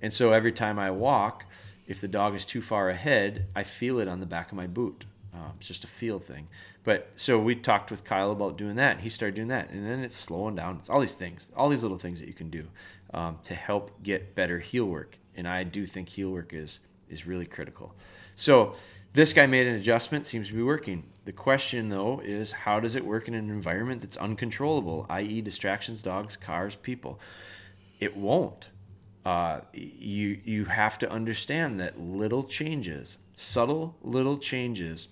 And 0.01 0.11
so 0.13 0.33
every 0.33 0.51
time 0.51 0.77
I 0.77 0.91
walk, 0.91 1.45
if 1.87 2.01
the 2.01 2.09
dog 2.09 2.35
is 2.35 2.45
too 2.45 2.61
far 2.61 2.89
ahead, 2.89 3.47
I 3.55 3.63
feel 3.63 3.99
it 3.99 4.09
on 4.09 4.19
the 4.19 4.25
back 4.25 4.51
of 4.51 4.57
my 4.57 4.67
boot. 4.67 5.05
Um, 5.33 5.53
it's 5.57 5.67
just 5.67 5.85
a 5.85 5.87
feel 5.87 6.19
thing. 6.19 6.49
But 6.83 7.09
so 7.15 7.39
we 7.39 7.55
talked 7.55 7.89
with 7.89 8.03
Kyle 8.03 8.31
about 8.31 8.57
doing 8.57 8.75
that. 8.75 8.93
And 8.95 9.01
he 9.01 9.09
started 9.09 9.35
doing 9.35 9.47
that, 9.47 9.69
and 9.69 9.85
then 9.85 10.03
it's 10.03 10.17
slowing 10.17 10.55
down. 10.55 10.77
It's 10.77 10.89
all 10.89 10.99
these 10.99 11.15
things, 11.15 11.49
all 11.55 11.69
these 11.69 11.83
little 11.83 11.97
things 11.97 12.19
that 12.19 12.27
you 12.27 12.33
can 12.33 12.49
do 12.49 12.67
um, 13.13 13.37
to 13.45 13.55
help 13.55 14.03
get 14.03 14.35
better 14.35 14.59
heel 14.59 14.85
work. 14.85 15.17
And 15.39 15.47
I 15.47 15.63
do 15.63 15.87
think 15.87 16.09
heel 16.09 16.29
work 16.29 16.53
is 16.53 16.79
is 17.09 17.25
really 17.25 17.45
critical. 17.45 17.95
So 18.35 18.75
this 19.13 19.33
guy 19.33 19.47
made 19.47 19.65
an 19.65 19.75
adjustment, 19.75 20.25
seems 20.25 20.49
to 20.49 20.53
be 20.53 20.61
working. 20.61 21.03
The 21.25 21.31
question, 21.31 21.89
though, 21.89 22.21
is 22.23 22.51
how 22.51 22.79
does 22.79 22.95
it 22.95 23.03
work 23.03 23.27
in 23.27 23.33
an 23.33 23.49
environment 23.49 24.01
that's 24.01 24.17
uncontrollable, 24.17 25.07
i.e., 25.09 25.41
distractions, 25.41 26.03
dogs, 26.03 26.37
cars, 26.37 26.75
people? 26.75 27.19
It 27.99 28.15
won't. 28.15 28.69
Uh, 29.25 29.61
you 29.73 30.39
you 30.43 30.65
have 30.65 30.97
to 30.99 31.09
understand 31.09 31.79
that 31.79 31.99
little 31.99 32.43
changes, 32.43 33.17
subtle 33.35 33.95
little 34.01 34.37
changes, 34.37 35.07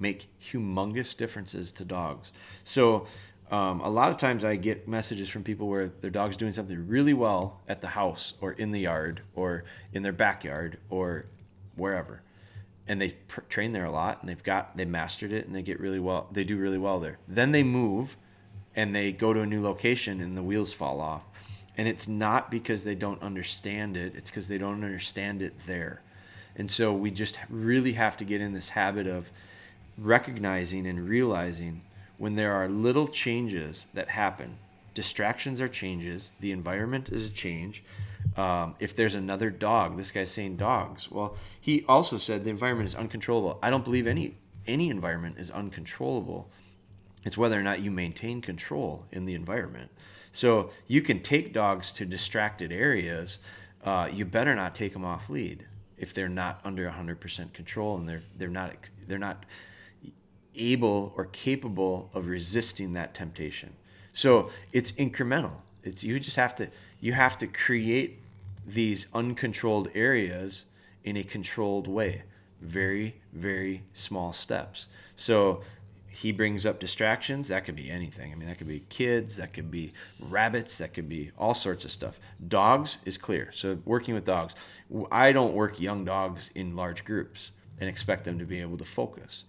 make 0.00 0.28
humongous 0.40 1.16
differences 1.16 1.72
to 1.72 1.84
dogs. 1.84 2.32
So 2.64 3.06
um, 3.50 3.80
a 3.80 3.88
lot 3.88 4.10
of 4.10 4.18
times 4.18 4.44
I 4.44 4.56
get 4.56 4.86
messages 4.86 5.28
from 5.28 5.42
people 5.42 5.68
where 5.68 5.88
their 5.88 6.10
dog's 6.10 6.36
doing 6.36 6.52
something 6.52 6.86
really 6.86 7.14
well 7.14 7.60
at 7.66 7.80
the 7.80 7.88
house 7.88 8.34
or 8.40 8.52
in 8.52 8.72
the 8.72 8.80
yard 8.80 9.22
or 9.34 9.64
in 9.92 10.02
their 10.02 10.12
backyard 10.12 10.78
or 10.90 11.24
wherever. 11.76 12.20
And 12.86 13.00
they 13.00 13.10
pr- 13.10 13.40
train 13.42 13.72
there 13.72 13.84
a 13.84 13.90
lot 13.90 14.18
and 14.20 14.28
they've 14.28 14.42
got 14.42 14.76
they 14.76 14.84
mastered 14.84 15.32
it 15.32 15.46
and 15.46 15.54
they 15.54 15.62
get 15.62 15.80
really 15.80 16.00
well 16.00 16.28
they 16.30 16.44
do 16.44 16.56
really 16.58 16.78
well 16.78 17.00
there. 17.00 17.18
Then 17.26 17.52
they 17.52 17.62
move 17.62 18.16
and 18.76 18.94
they 18.94 19.12
go 19.12 19.32
to 19.32 19.40
a 19.40 19.46
new 19.46 19.62
location 19.62 20.20
and 20.20 20.36
the 20.36 20.42
wheels 20.42 20.72
fall 20.72 21.00
off. 21.00 21.24
And 21.76 21.88
it's 21.88 22.08
not 22.08 22.50
because 22.50 22.84
they 22.84 22.94
don't 22.94 23.22
understand 23.22 23.96
it 23.96 24.14
it's 24.14 24.30
because 24.30 24.48
they 24.48 24.58
don't 24.58 24.84
understand 24.84 25.40
it 25.40 25.54
there. 25.66 26.02
And 26.54 26.70
so 26.70 26.92
we 26.92 27.10
just 27.10 27.38
really 27.48 27.92
have 27.92 28.16
to 28.18 28.24
get 28.24 28.40
in 28.40 28.52
this 28.52 28.68
habit 28.68 29.06
of 29.06 29.30
recognizing 29.96 30.86
and 30.86 31.08
realizing 31.08 31.82
when 32.18 32.34
there 32.36 32.52
are 32.52 32.68
little 32.68 33.08
changes 33.08 33.86
that 33.94 34.10
happen 34.10 34.58
distractions 34.94 35.60
are 35.60 35.68
changes 35.68 36.32
the 36.40 36.52
environment 36.52 37.08
is 37.08 37.30
a 37.30 37.34
change 37.34 37.82
um, 38.36 38.76
if 38.78 38.94
there's 38.94 39.14
another 39.14 39.50
dog, 39.50 39.96
this 39.96 40.10
guy's 40.10 40.30
saying 40.30 40.56
dogs. 40.56 41.10
Well, 41.10 41.36
he 41.60 41.84
also 41.88 42.18
said 42.18 42.44
the 42.44 42.50
environment 42.50 42.88
is 42.88 42.94
uncontrollable. 42.94 43.58
I 43.62 43.70
don't 43.70 43.84
believe 43.84 44.06
any 44.06 44.36
any 44.66 44.90
environment 44.90 45.36
is 45.38 45.50
uncontrollable. 45.50 46.50
It's 47.24 47.36
whether 47.36 47.58
or 47.58 47.62
not 47.62 47.80
you 47.80 47.90
maintain 47.90 48.40
control 48.40 49.06
in 49.10 49.24
the 49.24 49.34
environment. 49.34 49.90
So 50.30 50.70
you 50.86 51.00
can 51.00 51.22
take 51.22 51.52
dogs 51.52 51.90
to 51.92 52.04
distracted 52.04 52.70
areas. 52.70 53.38
Uh, 53.82 54.08
you 54.12 54.24
better 54.24 54.54
not 54.54 54.74
take 54.74 54.92
them 54.92 55.04
off 55.04 55.30
lead 55.30 55.66
if 55.96 56.12
they're 56.14 56.28
not 56.28 56.60
under 56.64 56.88
100% 56.88 57.52
control 57.54 57.96
and 57.96 58.08
they're 58.08 58.22
they're 58.36 58.48
not 58.48 58.74
they're 59.06 59.18
not 59.18 59.44
able 60.58 61.12
or 61.16 61.26
capable 61.26 62.10
of 62.14 62.28
resisting 62.28 62.92
that 62.94 63.14
temptation. 63.14 63.74
So 64.12 64.50
it's 64.72 64.92
incremental. 64.92 65.52
It's 65.82 66.02
you 66.02 66.18
just 66.20 66.36
have 66.36 66.54
to 66.56 66.68
you 67.00 67.12
have 67.12 67.38
to 67.38 67.46
create 67.46 68.18
these 68.66 69.06
uncontrolled 69.14 69.90
areas 69.94 70.64
in 71.04 71.16
a 71.16 71.22
controlled 71.22 71.86
way. 71.86 72.22
Very, 72.60 73.16
very 73.32 73.82
small 73.94 74.32
steps. 74.32 74.88
So 75.16 75.62
he 76.08 76.32
brings 76.32 76.66
up 76.66 76.80
distractions. 76.80 77.48
That 77.48 77.64
could 77.64 77.76
be 77.76 77.90
anything. 77.90 78.32
I 78.32 78.34
mean, 78.34 78.48
that 78.48 78.58
could 78.58 78.66
be 78.66 78.80
kids, 78.88 79.36
that 79.36 79.52
could 79.52 79.70
be 79.70 79.92
rabbits, 80.18 80.78
that 80.78 80.92
could 80.92 81.08
be 81.08 81.30
all 81.38 81.54
sorts 81.54 81.84
of 81.84 81.92
stuff. 81.92 82.18
Dogs 82.48 82.98
is 83.04 83.16
clear. 83.16 83.52
So 83.54 83.78
working 83.84 84.14
with 84.14 84.24
dogs, 84.24 84.54
I 85.12 85.32
don't 85.32 85.54
work 85.54 85.80
young 85.80 86.04
dogs 86.04 86.50
in 86.54 86.74
large 86.74 87.04
groups 87.04 87.52
and 87.80 87.88
expect 87.88 88.24
them 88.24 88.38
to 88.40 88.44
be 88.44 88.60
able 88.60 88.78
to 88.78 88.84
focus. 88.84 89.44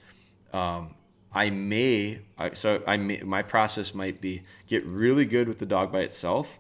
Um, 0.53 0.93
I 1.33 1.49
may, 1.49 2.21
so 2.53 2.81
I 2.87 2.97
may, 2.97 3.21
my 3.21 3.43
process 3.43 3.93
might 3.93 4.19
be 4.19 4.43
get 4.67 4.85
really 4.85 5.25
good 5.25 5.47
with 5.47 5.59
the 5.59 5.65
dog 5.65 5.91
by 5.91 5.99
itself, 5.99 6.59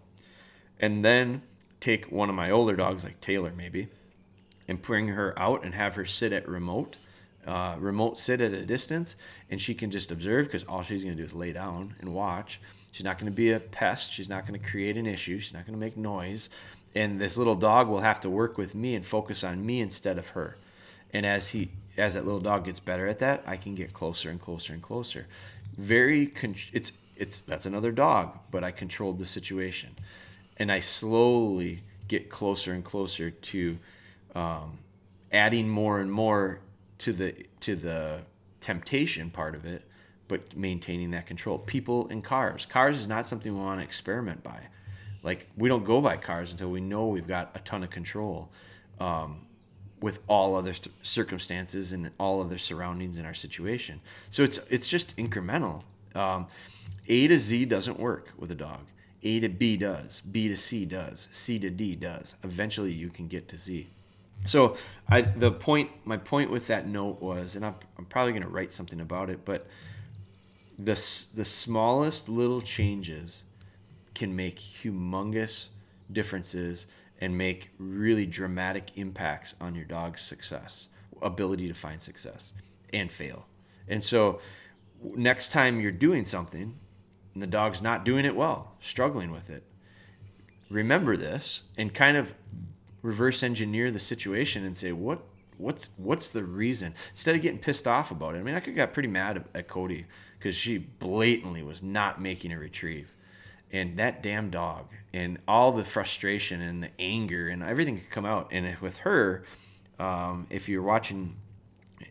and 0.79 1.03
then 1.03 1.41
take 1.79 2.11
one 2.11 2.29
of 2.29 2.35
my 2.35 2.51
older 2.51 2.75
dogs, 2.75 3.03
like 3.03 3.19
Taylor 3.19 3.51
maybe, 3.55 3.87
and 4.67 4.81
bring 4.81 5.09
her 5.09 5.37
out 5.37 5.63
and 5.63 5.73
have 5.73 5.95
her 5.95 6.05
sit 6.05 6.31
at 6.31 6.47
remote, 6.47 6.97
uh, 7.47 7.75
remote 7.79 8.19
sit 8.19 8.41
at 8.41 8.53
a 8.53 8.65
distance, 8.65 9.15
and 9.49 9.59
she 9.59 9.73
can 9.73 9.89
just 9.89 10.11
observe 10.11 10.45
because 10.45 10.63
all 10.65 10.83
she's 10.83 11.03
going 11.03 11.17
to 11.17 11.21
do 11.21 11.27
is 11.27 11.33
lay 11.33 11.51
down 11.51 11.95
and 11.99 12.13
watch. 12.13 12.59
She's 12.91 13.03
not 13.03 13.17
going 13.17 13.31
to 13.31 13.35
be 13.35 13.51
a 13.51 13.59
pest. 13.59 14.13
She's 14.13 14.29
not 14.29 14.47
going 14.47 14.59
to 14.59 14.65
create 14.67 14.97
an 14.97 15.05
issue. 15.05 15.39
She's 15.39 15.53
not 15.53 15.65
going 15.65 15.77
to 15.77 15.79
make 15.79 15.97
noise. 15.97 16.49
And 16.95 17.19
this 17.19 17.37
little 17.37 17.55
dog 17.55 17.87
will 17.87 18.01
have 18.01 18.19
to 18.21 18.29
work 18.29 18.57
with 18.57 18.73
me 18.73 18.95
and 18.95 19.05
focus 19.05 19.43
on 19.43 19.65
me 19.65 19.79
instead 19.79 20.17
of 20.17 20.29
her. 20.29 20.57
And 21.11 21.25
as 21.25 21.49
he, 21.49 21.69
as 21.99 22.13
that 22.15 22.25
little 22.25 22.39
dog 22.39 22.65
gets 22.65 22.79
better 22.79 23.07
at 23.07 23.19
that, 23.19 23.43
I 23.45 23.57
can 23.57 23.75
get 23.75 23.93
closer 23.93 24.29
and 24.29 24.39
closer 24.41 24.73
and 24.73 24.81
closer. 24.81 25.27
Very, 25.77 26.27
con- 26.27 26.55
it's 26.73 26.91
it's 27.15 27.41
that's 27.41 27.65
another 27.65 27.91
dog, 27.91 28.39
but 28.49 28.63
I 28.63 28.71
controlled 28.71 29.19
the 29.19 29.25
situation 29.25 29.89
and 30.57 30.71
I 30.71 30.79
slowly 30.79 31.81
get 32.07 32.29
closer 32.29 32.73
and 32.73 32.83
closer 32.83 33.29
to 33.29 33.77
um, 34.35 34.79
adding 35.31 35.69
more 35.69 35.99
and 35.99 36.11
more 36.11 36.59
to 36.99 37.13
the 37.13 37.35
to 37.61 37.75
the 37.75 38.21
temptation 38.61 39.31
part 39.31 39.55
of 39.55 39.65
it, 39.65 39.83
but 40.27 40.55
maintaining 40.55 41.11
that 41.11 41.27
control. 41.27 41.57
People 41.57 42.07
and 42.09 42.23
cars. 42.23 42.65
Cars 42.65 42.97
is 42.97 43.07
not 43.07 43.25
something 43.25 43.53
we 43.53 43.59
want 43.59 43.79
to 43.79 43.83
experiment 43.83 44.43
by. 44.43 44.59
Like 45.23 45.47
we 45.57 45.69
don't 45.69 45.85
go 45.85 46.01
by 46.01 46.17
cars 46.17 46.51
until 46.51 46.69
we 46.69 46.81
know 46.81 47.07
we've 47.07 47.27
got 47.27 47.51
a 47.55 47.59
ton 47.59 47.83
of 47.83 47.89
control. 47.89 48.49
Um, 48.99 49.41
with 50.01 50.21
all 50.27 50.55
other 50.55 50.73
circumstances 51.03 51.91
and 51.91 52.11
all 52.19 52.41
other 52.41 52.57
surroundings 52.57 53.17
in 53.17 53.25
our 53.25 53.33
situation. 53.33 54.01
So 54.29 54.43
it's 54.43 54.59
it's 54.69 54.87
just 54.87 55.15
incremental. 55.17 55.83
Um, 56.15 56.47
a 57.07 57.27
to 57.27 57.37
Z 57.37 57.65
doesn't 57.65 57.99
work 57.99 58.29
with 58.37 58.51
a 58.51 58.55
dog. 58.55 58.81
A 59.23 59.39
to 59.41 59.49
B 59.49 59.77
does. 59.77 60.21
B 60.21 60.47
to 60.47 60.55
C 60.55 60.85
does. 60.85 61.27
C 61.31 61.59
to 61.59 61.69
D 61.69 61.95
does. 61.95 62.35
Eventually, 62.43 62.91
you 62.91 63.09
can 63.09 63.27
get 63.27 63.47
to 63.49 63.57
Z. 63.57 63.87
So 64.45 64.77
I 65.07 65.21
the 65.21 65.51
point 65.51 65.89
my 66.05 66.17
point 66.17 66.49
with 66.49 66.67
that 66.67 66.87
note 66.87 67.21
was, 67.21 67.55
and 67.55 67.65
I'm, 67.65 67.75
I'm 67.97 68.05
probably 68.05 68.31
going 68.31 68.43
to 68.43 68.49
write 68.49 68.71
something 68.71 69.01
about 69.01 69.29
it, 69.29 69.43
but 69.43 69.67
the 70.77 70.95
the 71.33 71.45
smallest 71.45 72.29
little 72.29 72.61
changes 72.61 73.43
can 74.13 74.35
make 74.35 74.59
humongous 74.59 75.67
differences 76.11 76.87
and 77.19 77.37
make 77.37 77.71
really 77.77 78.25
dramatic 78.25 78.91
impacts 78.95 79.53
on 79.59 79.75
your 79.75 79.85
dog's 79.85 80.21
success, 80.21 80.87
ability 81.21 81.67
to 81.67 81.73
find 81.73 82.01
success 82.01 82.53
and 82.93 83.11
fail. 83.11 83.45
And 83.87 84.03
so 84.03 84.39
next 85.03 85.51
time 85.51 85.79
you're 85.81 85.91
doing 85.91 86.25
something 86.25 86.77
and 87.33 87.43
the 87.43 87.47
dog's 87.47 87.81
not 87.81 88.05
doing 88.05 88.25
it 88.25 88.35
well, 88.35 88.75
struggling 88.81 89.31
with 89.31 89.49
it, 89.49 89.63
remember 90.69 91.17
this 91.17 91.63
and 91.77 91.93
kind 91.93 92.15
of 92.15 92.33
reverse 93.01 93.43
engineer 93.43 93.91
the 93.91 93.99
situation 93.99 94.65
and 94.65 94.75
say 94.75 94.91
what 94.91 95.23
what's 95.57 95.89
what's 95.97 96.29
the 96.29 96.43
reason 96.43 96.93
instead 97.11 97.35
of 97.35 97.41
getting 97.41 97.59
pissed 97.59 97.87
off 97.87 98.11
about 98.11 98.35
it. 98.35 98.39
I 98.39 98.43
mean, 98.43 98.55
I 98.55 98.59
could 98.59 98.75
got 98.75 98.93
pretty 98.93 99.09
mad 99.09 99.43
at 99.53 99.67
Cody 99.67 100.05
because 100.37 100.55
she 100.55 100.77
blatantly 100.77 101.63
was 101.63 101.83
not 101.83 102.21
making 102.21 102.51
a 102.53 102.59
retrieve 102.59 103.13
and 103.71 103.97
that 103.97 104.23
damn 104.23 104.49
dog 104.49 104.87
and 105.13 105.37
all 105.47 105.71
the 105.71 105.83
frustration 105.83 106.61
and 106.61 106.83
the 106.83 106.89
anger 106.99 107.47
and 107.49 107.63
everything 107.63 107.97
could 107.97 108.09
come 108.09 108.25
out. 108.25 108.49
And 108.51 108.77
with 108.79 108.97
her 108.97 109.43
um, 109.99 110.47
if 110.49 110.69
you're 110.69 110.81
watching 110.81 111.35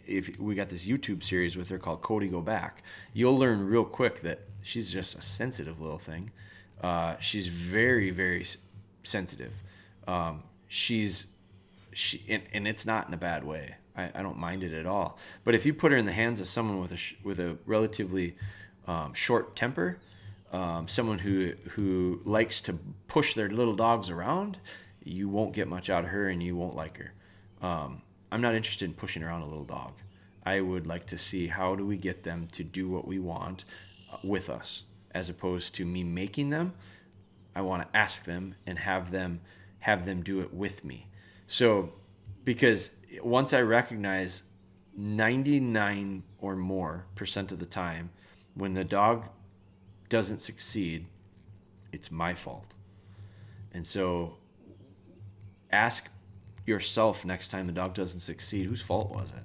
if 0.06 0.38
we 0.38 0.54
got 0.54 0.68
this 0.68 0.84
youtube 0.84 1.22
series 1.22 1.56
with 1.56 1.70
her 1.70 1.78
called 1.78 2.02
cody 2.02 2.28
go 2.28 2.42
back 2.42 2.82
you'll 3.14 3.38
learn 3.38 3.66
real 3.66 3.84
quick 3.84 4.20
that 4.20 4.40
she's 4.62 4.92
just 4.92 5.16
a 5.16 5.22
sensitive 5.22 5.80
little 5.80 5.98
thing. 5.98 6.30
Uh, 6.82 7.16
she's 7.20 7.48
very 7.48 8.10
very 8.10 8.46
sensitive. 9.02 9.54
Um, 10.06 10.42
she's 10.68 11.26
she 11.92 12.22
and, 12.28 12.42
and, 12.52 12.68
it's 12.68 12.86
not 12.86 13.08
in 13.08 13.14
a 13.14 13.18
bad 13.18 13.44
way. 13.44 13.74
I, 13.96 14.10
I, 14.14 14.22
don't 14.22 14.38
mind 14.38 14.62
it 14.62 14.72
at 14.72 14.86
all. 14.86 15.18
But 15.44 15.54
if 15.54 15.66
you 15.66 15.74
put 15.74 15.90
her 15.90 15.98
in 15.98 16.06
the 16.06 16.12
hands 16.12 16.40
of 16.40 16.46
someone 16.46 16.80
with 16.80 16.92
a 16.92 16.98
with 17.24 17.40
a 17.40 17.56
relatively 17.66 18.36
um, 18.86 19.12
short 19.14 19.56
temper 19.56 19.98
um, 20.52 20.88
someone 20.88 21.18
who 21.18 21.52
who 21.70 22.20
likes 22.24 22.60
to 22.62 22.78
push 23.06 23.34
their 23.34 23.48
little 23.48 23.76
dogs 23.76 24.10
around, 24.10 24.58
you 25.02 25.28
won't 25.28 25.52
get 25.52 25.68
much 25.68 25.90
out 25.90 26.04
of 26.04 26.10
her, 26.10 26.28
and 26.28 26.42
you 26.42 26.56
won't 26.56 26.76
like 26.76 26.98
her. 26.98 27.12
Um, 27.66 28.02
I'm 28.30 28.40
not 28.40 28.54
interested 28.54 28.86
in 28.86 28.94
pushing 28.94 29.22
around 29.22 29.42
a 29.42 29.46
little 29.46 29.64
dog. 29.64 29.92
I 30.44 30.60
would 30.60 30.86
like 30.86 31.06
to 31.08 31.18
see 31.18 31.46
how 31.46 31.74
do 31.76 31.84
we 31.84 31.96
get 31.96 32.22
them 32.22 32.48
to 32.52 32.64
do 32.64 32.88
what 32.88 33.06
we 33.06 33.18
want 33.18 33.64
uh, 34.12 34.16
with 34.24 34.48
us, 34.48 34.84
as 35.12 35.28
opposed 35.28 35.74
to 35.76 35.84
me 35.84 36.02
making 36.04 36.50
them. 36.50 36.72
I 37.54 37.60
want 37.62 37.82
to 37.82 37.98
ask 37.98 38.24
them 38.24 38.54
and 38.66 38.78
have 38.78 39.10
them 39.10 39.40
have 39.80 40.04
them 40.04 40.22
do 40.22 40.40
it 40.40 40.52
with 40.52 40.84
me. 40.84 41.06
So, 41.46 41.92
because 42.44 42.90
once 43.22 43.52
I 43.52 43.60
recognize 43.60 44.42
99 44.96 46.22
or 46.38 46.56
more 46.56 47.06
percent 47.14 47.52
of 47.52 47.58
the 47.58 47.66
time 47.66 48.10
when 48.54 48.74
the 48.74 48.84
dog 48.84 49.24
doesn't 50.08 50.40
succeed, 50.40 51.06
it's 51.92 52.10
my 52.10 52.34
fault. 52.34 52.74
And 53.72 53.86
so 53.86 54.36
ask 55.70 56.08
yourself 56.66 57.24
next 57.24 57.48
time 57.48 57.66
the 57.66 57.72
dog 57.72 57.94
doesn't 57.94 58.20
succeed, 58.20 58.66
whose 58.66 58.82
fault 58.82 59.10
was 59.10 59.30
it? 59.30 59.44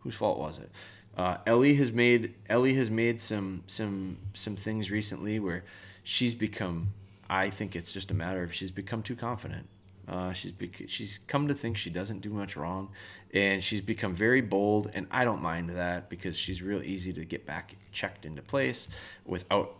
Whose 0.00 0.14
fault 0.14 0.38
was 0.38 0.58
it? 0.58 0.70
Uh, 1.16 1.38
Ellie 1.46 1.74
has 1.74 1.92
made 1.92 2.34
Ellie 2.48 2.74
has 2.74 2.90
made 2.90 3.20
some 3.20 3.62
some 3.66 4.18
some 4.34 4.54
things 4.54 4.90
recently 4.90 5.38
where 5.38 5.64
she's 6.02 6.34
become. 6.34 6.88
I 7.28 7.50
think 7.50 7.74
it's 7.74 7.92
just 7.92 8.10
a 8.10 8.14
matter 8.14 8.42
of 8.42 8.54
she's 8.54 8.70
become 8.70 9.02
too 9.02 9.16
confident. 9.16 9.66
Uh, 10.06 10.32
she's 10.32 10.52
bec- 10.52 10.88
she's 10.88 11.18
come 11.26 11.48
to 11.48 11.54
think 11.54 11.76
she 11.76 11.90
doesn't 11.90 12.20
do 12.20 12.30
much 12.30 12.54
wrong, 12.54 12.90
and 13.34 13.64
she's 13.64 13.80
become 13.80 14.14
very 14.14 14.40
bold. 14.40 14.90
And 14.94 15.06
I 15.10 15.24
don't 15.24 15.42
mind 15.42 15.70
that 15.70 16.08
because 16.08 16.36
she's 16.36 16.62
real 16.62 16.82
easy 16.82 17.12
to 17.14 17.24
get 17.24 17.46
back 17.46 17.74
checked 17.92 18.26
into 18.26 18.42
place 18.42 18.86
without 19.24 19.74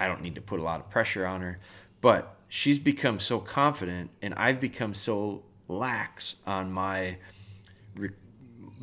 I 0.00 0.08
don't 0.08 0.22
need 0.22 0.34
to 0.34 0.40
put 0.40 0.58
a 0.58 0.62
lot 0.62 0.80
of 0.80 0.90
pressure 0.90 1.26
on 1.26 1.42
her. 1.42 1.60
But 2.00 2.36
she's 2.48 2.78
become 2.78 3.20
so 3.20 3.38
confident, 3.38 4.10
and 4.22 4.34
I've 4.34 4.60
become 4.60 4.94
so 4.94 5.42
lax 5.68 6.36
on 6.46 6.72
my 6.72 7.18
re- 7.96 8.10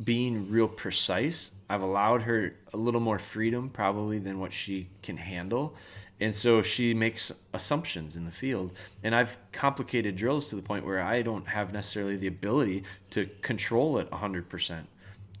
being 0.02 0.50
real 0.50 0.68
precise. 0.68 1.50
I've 1.68 1.82
allowed 1.82 2.22
her 2.22 2.54
a 2.72 2.76
little 2.76 3.00
more 3.00 3.18
freedom, 3.18 3.68
probably, 3.68 4.20
than 4.20 4.38
what 4.38 4.52
she 4.52 4.88
can 5.02 5.16
handle. 5.16 5.74
And 6.20 6.34
so 6.34 6.62
she 6.62 6.94
makes 6.94 7.32
assumptions 7.52 8.16
in 8.16 8.24
the 8.24 8.30
field. 8.30 8.72
And 9.02 9.14
I've 9.14 9.36
complicated 9.52 10.16
drills 10.16 10.48
to 10.50 10.56
the 10.56 10.62
point 10.62 10.86
where 10.86 11.00
I 11.00 11.22
don't 11.22 11.46
have 11.46 11.72
necessarily 11.72 12.16
the 12.16 12.26
ability 12.28 12.84
to 13.10 13.26
control 13.42 13.98
it 13.98 14.10
100%. 14.10 14.84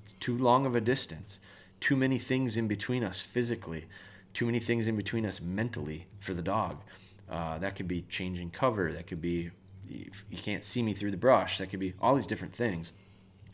It's 0.04 0.14
too 0.20 0.36
long 0.36 0.66
of 0.66 0.76
a 0.76 0.80
distance, 0.80 1.40
too 1.80 1.96
many 1.96 2.18
things 2.18 2.56
in 2.56 2.68
between 2.68 3.02
us 3.02 3.20
physically 3.20 3.86
too 4.38 4.46
many 4.46 4.60
things 4.60 4.86
in 4.86 4.94
between 4.94 5.26
us 5.26 5.40
mentally 5.40 6.06
for 6.20 6.32
the 6.32 6.42
dog. 6.42 6.80
Uh, 7.28 7.58
that 7.58 7.74
could 7.74 7.88
be 7.88 8.02
changing 8.02 8.48
cover. 8.50 8.92
That 8.92 9.08
could 9.08 9.20
be 9.20 9.50
you 9.88 10.38
can't 10.40 10.62
see 10.62 10.80
me 10.80 10.92
through 10.92 11.10
the 11.10 11.16
brush. 11.16 11.58
That 11.58 11.70
could 11.70 11.80
be 11.80 11.94
all 12.00 12.14
these 12.14 12.28
different 12.28 12.54
things. 12.54 12.92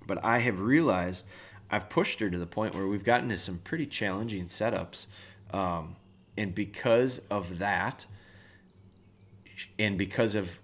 But 0.06 0.22
I 0.22 0.40
have 0.40 0.60
realized 0.60 1.24
I've 1.70 1.88
pushed 1.88 2.20
her 2.20 2.28
to 2.28 2.36
the 2.36 2.46
point 2.46 2.74
where 2.74 2.86
we've 2.86 3.02
gotten 3.02 3.30
to 3.30 3.38
some 3.38 3.60
pretty 3.64 3.86
challenging 3.86 4.44
setups. 4.44 5.06
Um, 5.52 5.96
and 6.36 6.54
because 6.54 7.22
of 7.30 7.60
that, 7.60 8.04
and 9.78 9.96
because 9.96 10.34
of 10.34 10.58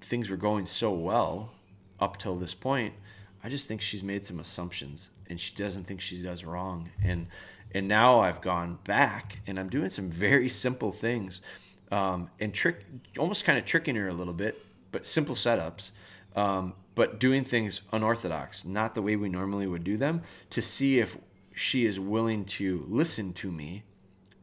things 0.00 0.30
were 0.30 0.36
going 0.36 0.66
so 0.66 0.92
well 0.92 1.50
up 1.98 2.16
till 2.16 2.36
this 2.36 2.54
point, 2.54 2.94
I 3.42 3.48
just 3.48 3.66
think 3.66 3.80
she's 3.80 4.04
made 4.04 4.24
some 4.24 4.38
assumptions 4.38 5.10
and 5.28 5.40
she 5.40 5.52
doesn't 5.56 5.82
think 5.82 6.00
she 6.00 6.22
does 6.22 6.44
wrong. 6.44 6.90
And 7.02 7.26
and 7.72 7.88
now 7.88 8.20
I've 8.20 8.40
gone 8.40 8.78
back 8.84 9.40
and 9.46 9.58
I'm 9.58 9.68
doing 9.68 9.90
some 9.90 10.10
very 10.10 10.48
simple 10.48 10.92
things 10.92 11.40
um, 11.90 12.30
and 12.40 12.52
trick, 12.52 12.84
almost 13.18 13.44
kind 13.44 13.58
of 13.58 13.64
tricking 13.64 13.96
her 13.96 14.08
a 14.08 14.12
little 14.12 14.32
bit, 14.32 14.64
but 14.92 15.06
simple 15.06 15.34
setups. 15.34 15.90
Um, 16.36 16.74
but 16.94 17.20
doing 17.20 17.44
things 17.44 17.82
unorthodox, 17.92 18.64
not 18.64 18.94
the 18.94 19.02
way 19.02 19.16
we 19.16 19.28
normally 19.28 19.66
would 19.66 19.84
do 19.84 19.96
them, 19.96 20.22
to 20.50 20.60
see 20.60 20.98
if 20.98 21.16
she 21.54 21.86
is 21.86 21.98
willing 21.98 22.44
to 22.44 22.84
listen 22.88 23.32
to 23.34 23.50
me 23.50 23.84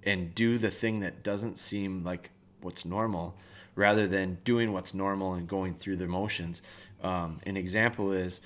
and 0.03 0.33
do 0.35 0.57
the 0.57 0.69
thing 0.69 0.99
that 1.01 1.23
doesn't 1.23 1.57
seem 1.57 2.03
like 2.03 2.31
what's 2.61 2.85
normal 2.85 3.35
rather 3.75 4.07
than 4.07 4.37
doing 4.45 4.71
what's 4.71 4.93
normal 4.93 5.33
and 5.33 5.47
going 5.47 5.75
through 5.75 5.97
the 5.97 6.07
motions. 6.07 6.61
Um, 7.03 7.39
an 7.45 7.57
example 7.57 8.11
is 8.11 8.41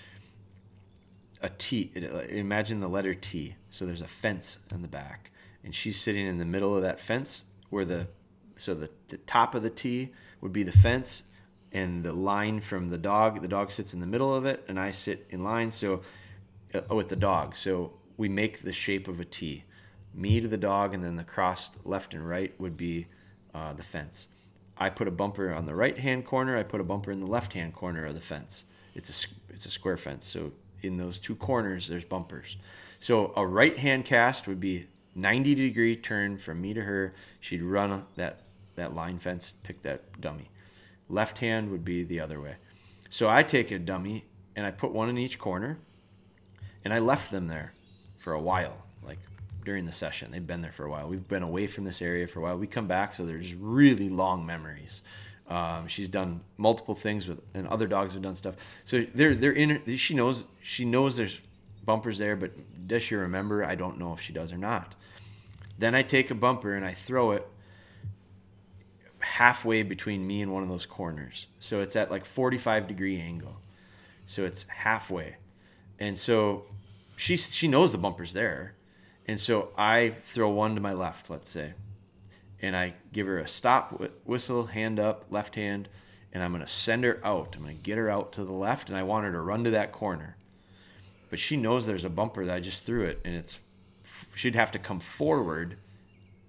a 1.42 1.50
T. 1.50 1.92
Imagine 2.30 2.80
the 2.80 2.88
letter 2.88 3.14
T. 3.14 3.56
So 3.72 3.86
there's 3.86 4.02
a 4.02 4.08
fence 4.08 4.58
in 4.74 4.82
the 4.82 4.88
back, 4.88 5.32
and 5.64 5.74
she's 5.74 6.00
sitting 6.00 6.26
in 6.26 6.38
the 6.38 6.46
middle 6.46 6.76
of 6.76 6.82
that 6.82 7.00
fence 7.00 7.46
where 7.70 7.86
the 7.86 8.08
so 8.56 8.74
the, 8.74 8.90
the 9.08 9.18
top 9.18 9.56
of 9.56 9.64
the 9.64 9.70
T 9.70 10.14
would 10.42 10.52
be 10.52 10.64
the 10.64 10.72
fence, 10.72 11.24
and 11.72 12.04
the 12.04 12.14
line 12.14 12.60
from 12.60 12.90
the 12.90 12.98
dog. 12.98 13.42
The 13.42 13.48
dog 13.48 13.72
sits 13.72 13.94
in 13.94 14.00
the 14.00 14.08
middle 14.08 14.34
of 14.36 14.46
it, 14.46 14.66
and 14.68 14.80
I 14.80 14.92
sit 14.92 15.28
in 15.30 15.44
line. 15.44 15.72
So 15.72 16.02
uh, 16.74 16.94
with 16.94 17.10
the 17.10 17.16
dog, 17.16 17.56
so 17.56 17.94
we 18.18 18.28
make 18.28 18.62
the 18.62 18.74
shape 18.74 19.08
of 19.08 19.20
a 19.20 19.26
T. 19.26 19.64
Me 20.14 20.42
to 20.42 20.48
the 20.48 20.58
dog, 20.58 20.94
and 20.94 21.04
then 21.04 21.16
the 21.16 21.24
cross 21.24 21.72
left 21.86 22.14
and 22.14 22.28
right 22.28 22.60
would 22.60 22.76
be 22.76 23.08
uh, 23.54 23.74
the 23.74 23.84
fence. 23.84 24.28
I 24.78 24.90
put 24.90 25.08
a 25.08 25.12
bumper 25.12 25.54
on 25.54 25.66
the 25.66 25.76
right 25.76 25.98
hand 25.98 26.26
corner. 26.26 26.58
I 26.58 26.64
put 26.64 26.82
a 26.82 26.84
bumper 26.84 27.12
in 27.12 27.20
the 27.20 27.28
left 27.28 27.54
hand 27.54 27.74
corner 27.74 28.06
of 28.06 28.16
the 28.16 28.22
fence. 28.22 28.64
It's 28.96 29.26
a 29.26 29.54
it's 29.54 29.66
a 29.66 29.70
square 29.70 29.98
fence, 29.98 30.26
so 30.26 30.52
in 30.84 30.98
those 30.98 31.18
two 31.18 31.36
corners, 31.36 31.88
there's 31.88 32.06
bumpers. 32.06 32.58
So 33.00 33.34
a 33.36 33.46
right 33.46 33.78
hand 33.78 34.06
cast 34.06 34.48
would 34.48 34.60
be 34.60 34.88
90 35.16 35.56
degree 35.56 35.96
turn 35.96 36.38
from 36.38 36.62
me 36.62 36.74
to 36.74 36.82
her. 36.82 37.14
She'd 37.40 37.62
run 37.62 38.06
that, 38.16 38.42
that 38.76 38.94
line 38.94 39.20
fence, 39.20 39.54
pick 39.64 39.82
that 39.84 40.20
dummy. 40.20 40.50
Left 41.08 41.40
hand 41.40 41.72
would 41.72 41.84
be 41.84 42.04
the 42.04 42.20
other 42.20 42.40
way. 42.40 42.56
So 43.10 43.30
I 43.30 43.44
take 43.44 43.72
a 43.72 43.80
dummy 43.80 44.26
and 44.56 44.66
I 44.66 44.72
put 44.72 44.92
one 44.92 45.10
in 45.10 45.18
each 45.18 45.40
corner 45.40 45.80
and 46.84 46.94
I 46.94 47.00
left 47.00 47.32
them 47.32 47.48
there 47.48 47.74
for 48.18 48.34
a 48.34 48.40
while, 48.40 48.84
like 49.04 49.20
during 49.66 49.86
the 49.86 49.92
session. 49.92 50.32
They've 50.32 50.46
been 50.46 50.62
there 50.62 50.72
for 50.72 50.86
a 50.86 50.90
while. 50.90 51.08
We've 51.08 51.28
been 51.28 51.44
away 51.44 51.68
from 51.68 51.84
this 51.84 52.02
area 52.02 52.28
for 52.28 52.40
a 52.40 52.44
while. 52.44 52.58
We 52.58 52.68
come 52.68 52.88
back, 52.88 53.16
so 53.16 53.26
there's 53.26 53.54
really 53.54 54.10
long 54.10 54.46
memories. 54.46 55.02
Um, 55.50 55.88
she's 55.88 56.08
done 56.08 56.42
multiple 56.58 56.96
things 56.96 57.28
with, 57.28 57.42
and 57.54 57.68
other 57.68 57.88
dogs 57.88 58.14
have 58.14 58.22
done 58.22 58.36
stuff. 58.36 58.56
So 58.86 59.04
they're 59.14 59.34
they're 59.36 59.52
in. 59.52 59.98
She 59.98 60.14
knows 60.14 60.46
she 60.62 60.86
knows 60.86 61.18
there's 61.18 61.40
bumpers 61.84 62.20
there, 62.20 62.36
but 62.36 62.52
does 62.88 63.04
she 63.04 63.16
remember? 63.16 63.66
I 63.66 63.76
don't 63.76 63.98
know 63.98 64.14
if 64.14 64.22
she 64.22 64.32
does 64.32 64.54
or 64.54 64.58
not. 64.58 64.96
Then 65.78 65.96
I 65.96 66.04
take 66.04 66.30
a 66.30 66.36
bumper 66.36 66.76
and 66.76 66.86
I 66.86 66.94
throw 66.94 67.32
it 67.32 67.48
halfway 69.20 69.84
between 69.84 70.26
me 70.26 70.42
and 70.42 70.54
one 70.54 70.64
of 70.64 70.70
those 70.70 70.86
corners. 70.86 71.48
So 71.60 71.82
it's 71.82 71.96
at 71.96 72.12
like 72.12 72.26
45 72.26 72.88
degree 72.88 73.20
angle. 73.20 73.58
So 74.28 74.46
it's 74.46 74.66
halfway. 74.68 75.38
And 75.98 76.18
so 76.18 76.66
she 77.16 77.36
she 77.36 77.68
knows 77.68 77.92
the 77.92 77.98
bumper's 77.98 78.34
there, 78.34 78.76
and 79.28 79.40
so 79.40 79.70
I 79.78 80.16
throw 80.24 80.50
one 80.50 80.76
to 80.76 80.82
my 80.82 80.94
left, 80.94 81.30
let's 81.30 81.50
say, 81.50 81.74
and 82.62 82.76
I 82.76 82.94
give 83.14 83.28
her 83.28 83.40
a 83.40 83.48
stop 83.48 84.02
whistle, 84.26 84.68
hand 84.68 85.00
up, 85.00 85.26
left 85.30 85.56
hand, 85.56 85.90
and 86.34 86.44
I'm 86.44 86.52
gonna 86.52 86.68
send 86.68 87.04
her 87.04 87.20
out. 87.24 87.56
I'm 87.56 87.62
gonna 87.62 87.74
get 87.74 87.98
her 87.98 88.10
out 88.10 88.34
to 88.34 88.44
the 88.44 88.52
left, 88.52 88.90
and 88.90 88.98
I 88.98 89.04
want 89.04 89.26
her 89.26 89.32
to 89.32 89.40
run 89.40 89.64
to 89.64 89.72
that 89.72 89.92
corner. 89.92 90.36
But 91.30 91.40
she 91.40 91.58
knows 91.58 91.86
there's 91.86 92.06
a 92.06 92.10
bumper 92.10 92.46
that 92.46 92.56
I 92.56 92.60
just 92.60 92.84
threw 92.84 93.04
it, 93.06 93.20
and 93.24 93.36
it's 93.36 93.60
she'd 94.36 94.56
have 94.56 94.72
to 94.72 94.80
come 94.80 95.00
forward 95.00 95.78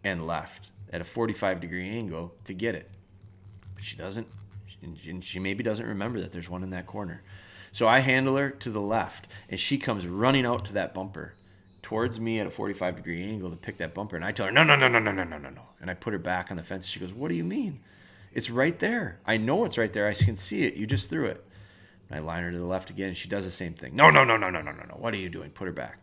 and 0.03 0.27
left 0.27 0.71
at 0.93 1.01
a 1.01 1.05
45 1.05 1.61
degree 1.61 1.89
angle 1.89 2.35
to 2.45 2.55
get 2.55 2.75
it. 2.75 2.91
But 3.75 3.85
she 3.85 3.97
doesn't, 3.97 4.27
and 4.83 5.25
she 5.25 5.39
maybe 5.39 5.63
doesn't 5.63 5.87
remember 5.87 6.21
that 6.21 6.33
there's 6.33 6.49
one 6.49 6.63
in 6.63 6.71
that 6.71 6.87
corner. 6.87 7.23
So 7.73 7.87
I 7.87 8.01
handle 8.01 8.37
her 8.37 8.51
to 8.51 8.71
the 8.71 8.81
left, 8.81 9.29
and 9.49 9.61
she 9.61 9.79
comes 9.79 10.07
running 10.07 10.45
out 10.45 10.65
to 10.67 10.73
that 10.73 10.93
bumper 10.93 11.35
towards 11.91 12.21
me 12.21 12.39
at 12.39 12.47
a 12.47 12.51
45 12.51 12.95
degree 12.95 13.25
angle 13.25 13.51
to 13.51 13.57
pick 13.57 13.79
that 13.79 13.95
bumper. 13.95 14.15
And 14.15 14.25
I 14.25 14.31
tell 14.31 14.47
her, 14.47 14.53
no, 14.53 14.63
no, 14.63 14.77
no, 14.77 14.87
no, 14.87 15.01
no, 15.01 15.11
no, 15.11 15.25
no, 15.25 15.39
no, 15.39 15.51
no. 15.51 15.63
And 15.81 15.91
I 15.91 15.95
put 15.95 16.13
her 16.13 16.21
back 16.21 16.53
on 16.53 16.57
the 16.57 16.63
fence. 16.63 16.87
She 16.87 17.01
goes, 17.01 17.13
what 17.13 17.31
do 17.31 17.35
you 17.35 17.43
mean? 17.43 17.81
It's 18.33 18.49
right 18.49 18.79
there. 18.79 19.19
I 19.27 19.39
know 19.39 19.65
it's 19.65 19.77
right 19.77 19.93
there. 19.93 20.07
I 20.07 20.15
can 20.15 20.37
see 20.37 20.63
it. 20.63 20.75
You 20.75 20.87
just 20.87 21.11
threw 21.11 21.27
it. 21.27 21.45
And 22.09 22.17
I 22.17 22.23
line 22.23 22.45
her 22.45 22.53
to 22.53 22.59
the 22.59 22.65
left 22.65 22.91
again, 22.91 23.09
and 23.09 23.17
she 23.17 23.29
does 23.29 23.45
the 23.45 23.51
same 23.51 23.75
thing. 23.75 23.97
No, 23.97 24.09
no, 24.09 24.23
no, 24.23 24.37
no, 24.37 24.51
no, 24.51 24.63
no, 24.63 24.71
no, 24.71 24.85
no. 24.85 24.95
What 24.95 25.15
are 25.15 25.17
you 25.17 25.29
doing? 25.29 25.51
Put 25.51 25.67
her 25.67 25.73
back. 25.73 25.99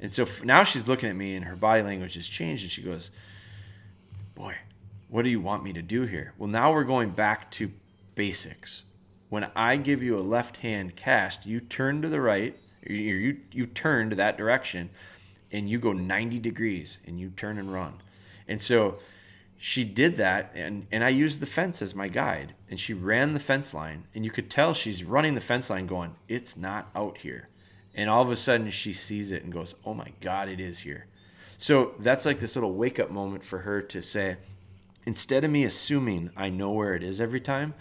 And 0.00 0.12
so 0.12 0.26
now 0.44 0.64
she's 0.64 0.86
looking 0.86 1.08
at 1.08 1.16
me, 1.16 1.34
and 1.34 1.46
her 1.46 1.56
body 1.56 1.80
language 1.80 2.16
has 2.16 2.28
changed, 2.28 2.64
and 2.64 2.70
she 2.70 2.82
goes, 2.82 3.10
boy, 4.34 4.54
what 5.08 5.22
do 5.22 5.30
you 5.30 5.40
want 5.40 5.64
me 5.64 5.72
to 5.72 5.82
do 5.82 6.02
here? 6.02 6.34
Well, 6.36 6.50
now 6.50 6.74
we're 6.74 6.84
going 6.84 7.08
back 7.12 7.50
to 7.52 7.72
basics. 8.16 8.82
When 9.30 9.50
I 9.56 9.78
give 9.78 10.02
you 10.02 10.18
a 10.18 10.20
left 10.20 10.58
hand 10.58 10.94
cast, 10.94 11.46
you 11.46 11.58
turn 11.58 12.02
to 12.02 12.10
the 12.10 12.20
right, 12.20 12.54
you, 12.86 12.96
you, 12.96 13.36
you 13.52 13.66
turn 13.66 14.10
to 14.10 14.16
that 14.16 14.36
direction, 14.36 14.90
and 15.52 15.68
you 15.68 15.78
go 15.78 15.92
90 15.92 16.38
degrees 16.38 16.98
and 17.06 17.18
you 17.18 17.30
turn 17.30 17.58
and 17.58 17.72
run. 17.72 17.94
And 18.46 18.60
so 18.60 18.98
she 19.58 19.84
did 19.84 20.16
that, 20.16 20.52
and, 20.54 20.86
and 20.90 21.04
I 21.04 21.10
used 21.10 21.40
the 21.40 21.46
fence 21.46 21.82
as 21.82 21.94
my 21.94 22.08
guide. 22.08 22.54
And 22.70 22.80
she 22.80 22.94
ran 22.94 23.34
the 23.34 23.40
fence 23.40 23.74
line, 23.74 24.04
and 24.14 24.24
you 24.24 24.30
could 24.30 24.48
tell 24.48 24.74
she's 24.74 25.04
running 25.04 25.34
the 25.34 25.40
fence 25.40 25.68
line 25.68 25.86
going, 25.86 26.14
It's 26.28 26.56
not 26.56 26.88
out 26.94 27.18
here. 27.18 27.48
And 27.94 28.08
all 28.08 28.22
of 28.22 28.30
a 28.30 28.36
sudden 28.36 28.70
she 28.70 28.92
sees 28.92 29.32
it 29.32 29.42
and 29.42 29.52
goes, 29.52 29.74
Oh 29.84 29.94
my 29.94 30.12
God, 30.20 30.48
it 30.48 30.60
is 30.60 30.80
here. 30.80 31.06
So 31.58 31.92
that's 31.98 32.24
like 32.24 32.40
this 32.40 32.56
little 32.56 32.72
wake 32.72 32.98
up 32.98 33.10
moment 33.10 33.44
for 33.44 33.58
her 33.58 33.82
to 33.82 34.00
say, 34.00 34.38
instead 35.04 35.44
of 35.44 35.50
me 35.50 35.64
assuming 35.64 36.30
I 36.36 36.48
know 36.48 36.70
where 36.70 36.94
it 36.94 37.02
is 37.02 37.20
every 37.20 37.40
time, 37.40 37.74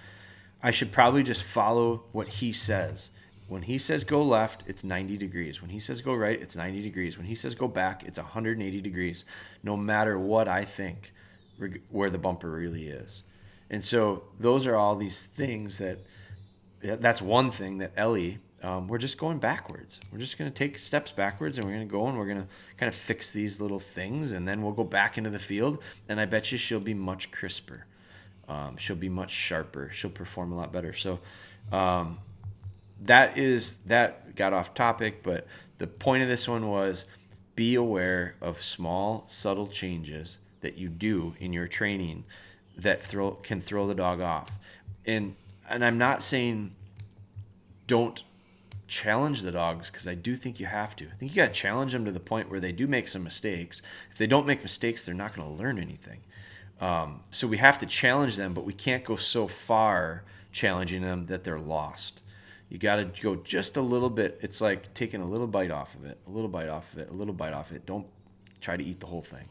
I 0.62 0.71
should 0.71 0.91
probably 0.91 1.23
just 1.23 1.43
follow 1.43 2.03
what 2.12 2.27
he 2.27 2.51
says. 2.51 3.09
When 3.49 3.63
he 3.63 3.77
says 3.77 4.03
go 4.03 4.21
left, 4.21 4.63
it's 4.67 4.83
90 4.83 5.17
degrees. 5.17 5.62
When 5.62 5.71
he 5.71 5.79
says 5.79 6.01
go 6.01 6.13
right, 6.13 6.39
it's 6.39 6.55
90 6.55 6.81
degrees. 6.81 7.17
When 7.17 7.25
he 7.25 7.35
says 7.35 7.55
go 7.55 7.67
back, 7.67 8.03
it's 8.03 8.17
180 8.17 8.81
degrees, 8.81 9.25
no 9.63 9.75
matter 9.75 10.17
what 10.17 10.47
I 10.47 10.65
think 10.65 11.13
where 11.89 12.09
the 12.09 12.17
bumper 12.17 12.49
really 12.49 12.88
is. 12.88 13.23
And 13.69 13.83
so 13.83 14.23
those 14.39 14.65
are 14.65 14.75
all 14.75 14.95
these 14.95 15.25
things 15.25 15.77
that 15.79 15.99
that's 16.81 17.21
one 17.21 17.51
thing 17.51 17.79
that 17.79 17.91
Ellie 17.97 18.39
um, 18.62 18.88
we're 18.88 18.97
just 18.97 19.17
going 19.17 19.39
backwards. 19.39 19.99
We're 20.12 20.19
just 20.19 20.38
going 20.38 20.51
to 20.51 20.57
take 20.57 20.77
steps 20.77 21.12
backwards 21.12 21.57
and 21.57 21.65
we're 21.65 21.73
going 21.73 21.88
to 21.88 21.91
go 21.91 22.07
and 22.07 22.17
we're 22.17 22.25
going 22.25 22.41
to 22.41 22.47
kind 22.77 22.89
of 22.89 22.95
fix 22.95 23.31
these 23.31 23.62
little 23.62 23.79
things 23.79 24.31
and 24.31 24.47
then 24.47 24.62
we'll 24.62 24.73
go 24.73 24.83
back 24.83 25.17
into 25.17 25.29
the 25.29 25.39
field. 25.39 25.81
And 26.09 26.19
I 26.19 26.25
bet 26.25 26.51
you 26.51 26.57
she'll 26.57 26.79
be 26.79 26.93
much 26.93 27.31
crisper. 27.31 27.85
Um, 28.49 28.77
she'll 28.77 28.95
be 28.95 29.09
much 29.09 29.31
sharper. 29.31 29.89
She'll 29.93 30.09
perform 30.09 30.51
a 30.51 30.57
lot 30.57 30.73
better. 30.73 30.91
So 30.93 31.19
um, 31.71 32.19
that 33.01 33.38
is, 33.38 33.77
that 33.85 34.35
got 34.35 34.53
off 34.53 34.73
topic, 34.73 35.23
but 35.23 35.47
the 35.77 35.88
point 35.88 36.23
of 36.23 36.29
this 36.29 36.47
one 36.47 36.67
was 36.67 37.05
be 37.55 37.75
aware 37.75 38.35
of 38.41 38.62
small, 38.62 39.23
subtle 39.27 39.67
changes 39.67 40.38
that 40.62 40.77
you 40.77 40.89
do 40.89 41.35
in 41.39 41.53
your 41.53 41.67
training 41.67 42.25
that 42.77 43.01
throw, 43.01 43.31
can 43.31 43.62
throw 43.62 43.88
the 43.88 43.95
dog 43.95 44.21
off. 44.21 44.49
And, 45.05 45.35
and 45.69 45.83
I'm 45.83 45.97
not 45.97 46.23
saying 46.23 46.75
don't 47.88 48.23
challenge 48.88 49.41
the 49.41 49.51
dogs 49.51 49.89
because 49.89 50.07
I 50.07 50.15
do 50.15 50.35
think 50.35 50.59
you 50.59 50.65
have 50.65 50.95
to. 50.97 51.05
I 51.05 51.15
think 51.15 51.31
you 51.31 51.35
got 51.35 51.53
to 51.53 51.59
challenge 51.59 51.93
them 51.93 52.05
to 52.05 52.12
the 52.12 52.19
point 52.19 52.49
where 52.49 52.59
they 52.59 52.71
do 52.71 52.88
make 52.88 53.07
some 53.07 53.23
mistakes. 53.23 53.81
If 54.12 54.17
they 54.17 54.27
don't 54.27 54.47
make 54.47 54.62
mistakes, 54.63 55.03
they're 55.03 55.15
not 55.15 55.35
going 55.35 55.47
to 55.47 55.53
learn 55.53 55.79
anything. 55.79 56.21
Um, 56.81 57.21
so 57.31 57.47
we 57.47 57.57
have 57.57 57.77
to 57.79 57.85
challenge 57.85 58.35
them, 58.35 58.53
but 58.53 58.65
we 58.65 58.73
can't 58.73 59.03
go 59.03 59.15
so 59.15 59.47
far 59.47 60.23
challenging 60.51 61.01
them 61.01 61.27
that 61.27 61.43
they're 61.43 61.59
lost. 61.59 62.21
You 62.69 62.77
got 62.77 62.97
to 62.97 63.21
go 63.21 63.36
just 63.36 63.77
a 63.77 63.82
little 63.82 64.10
bit. 64.10 64.39
It's 64.41 64.62
like 64.62 64.93
taking 64.93 65.21
a 65.21 65.25
little 65.25 65.47
bite 65.47 65.71
off 65.71 65.95
of 65.95 66.05
it, 66.05 66.19
a 66.27 66.29
little 66.29 66.49
bite 66.49 66.69
off 66.69 66.93
of 66.93 66.99
it, 66.99 67.10
a 67.10 67.13
little 67.13 67.34
bite 67.34 67.53
off 67.53 67.71
of 67.71 67.77
it. 67.77 67.86
Don't 67.86 68.05
try 68.62 68.77
to 68.77 68.84
eat 68.84 68.99
the 68.99 69.08
whole 69.08 69.23
thing. 69.23 69.47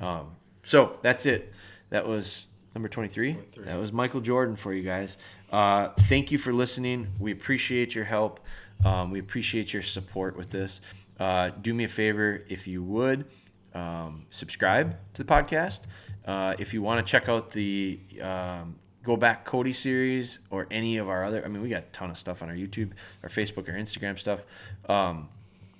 Um, 0.00 0.32
so 0.66 0.98
that's 1.02 1.26
it. 1.26 1.52
That 1.90 2.06
was 2.06 2.46
number 2.74 2.88
23. 2.88 3.34
23. 3.34 3.64
That 3.64 3.78
was 3.78 3.92
Michael 3.92 4.20
Jordan 4.20 4.56
for 4.56 4.72
you 4.72 4.82
guys. 4.82 5.16
Uh, 5.50 5.90
thank 6.08 6.32
you 6.32 6.38
for 6.38 6.52
listening. 6.52 7.08
We 7.20 7.30
appreciate 7.30 7.94
your 7.94 8.04
help. 8.04 8.40
Um, 8.84 9.10
we 9.10 9.20
appreciate 9.20 9.72
your 9.72 9.82
support 9.82 10.36
with 10.36 10.50
this. 10.50 10.80
Uh, 11.18 11.50
do 11.62 11.72
me 11.72 11.84
a 11.84 11.88
favor 11.88 12.42
if 12.48 12.66
you 12.66 12.82
would 12.82 13.26
um, 13.74 14.26
subscribe 14.30 14.96
to 15.14 15.22
the 15.22 15.32
podcast. 15.32 15.82
Uh, 16.24 16.54
if 16.58 16.74
you 16.74 16.82
want 16.82 17.04
to 17.04 17.10
check 17.10 17.28
out 17.28 17.52
the 17.52 18.00
um, 18.20 18.76
Go 19.06 19.16
Back 19.16 19.44
Cody 19.44 19.72
series 19.72 20.40
or 20.50 20.66
any 20.68 20.96
of 20.96 21.08
our 21.08 21.22
other, 21.22 21.44
I 21.44 21.48
mean, 21.48 21.62
we 21.62 21.68
got 21.68 21.84
a 21.84 21.92
ton 21.92 22.10
of 22.10 22.18
stuff 22.18 22.42
on 22.42 22.48
our 22.48 22.56
YouTube, 22.56 22.90
our 23.22 23.28
Facebook, 23.28 23.68
our 23.68 23.76
Instagram 23.76 24.18
stuff. 24.18 24.44
Um, 24.88 25.28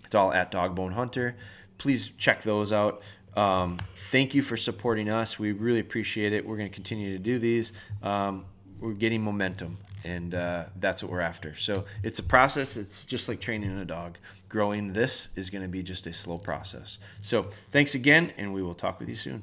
it's 0.05 0.15
all 0.15 0.33
at 0.33 0.53
Dogbone 0.53 0.93
Hunter. 0.93 1.35
Please 1.77 2.12
check 2.19 2.45
those 2.45 2.71
out. 2.71 3.03
Um, 3.35 3.81
thank 4.12 4.33
you 4.33 4.43
for 4.43 4.57
supporting 4.57 5.11
us. 5.11 5.41
We 5.41 5.51
really 5.51 5.81
appreciate 5.81 6.33
it. 6.33 6.47
We're 6.47 6.57
going 6.57 6.71
to 6.71 6.75
continue 6.75 7.12
to 7.15 7.19
do 7.19 7.41
these. 7.41 7.73
Um, 8.01 8.45
we're 8.79 8.93
getting 8.93 9.23
momentum 9.23 9.79
and 10.05 10.33
uh, 10.33 10.67
that's 10.79 11.03
what 11.03 11.11
we're 11.11 11.21
after. 11.21 11.57
So 11.57 11.85
it's 12.05 12.21
a 12.21 12.23
process. 12.23 12.77
It's 12.77 13.03
just 13.05 13.29
like 13.29 13.41
training 13.41 13.77
a 13.77 13.85
dog. 13.85 14.19
Growing 14.49 14.93
this 14.93 15.31
is 15.35 15.51
going 15.51 15.62
to 15.62 15.69
be 15.69 15.83
just 15.83 16.07
a 16.07 16.12
slow 16.12 16.39
process. 16.39 16.99
So 17.23 17.43
thanks 17.73 17.97
again, 17.97 18.33
and 18.39 18.55
we 18.55 18.62
will 18.62 18.75
talk 18.75 19.01
with 19.01 19.09
you 19.09 19.17
soon. 19.17 19.43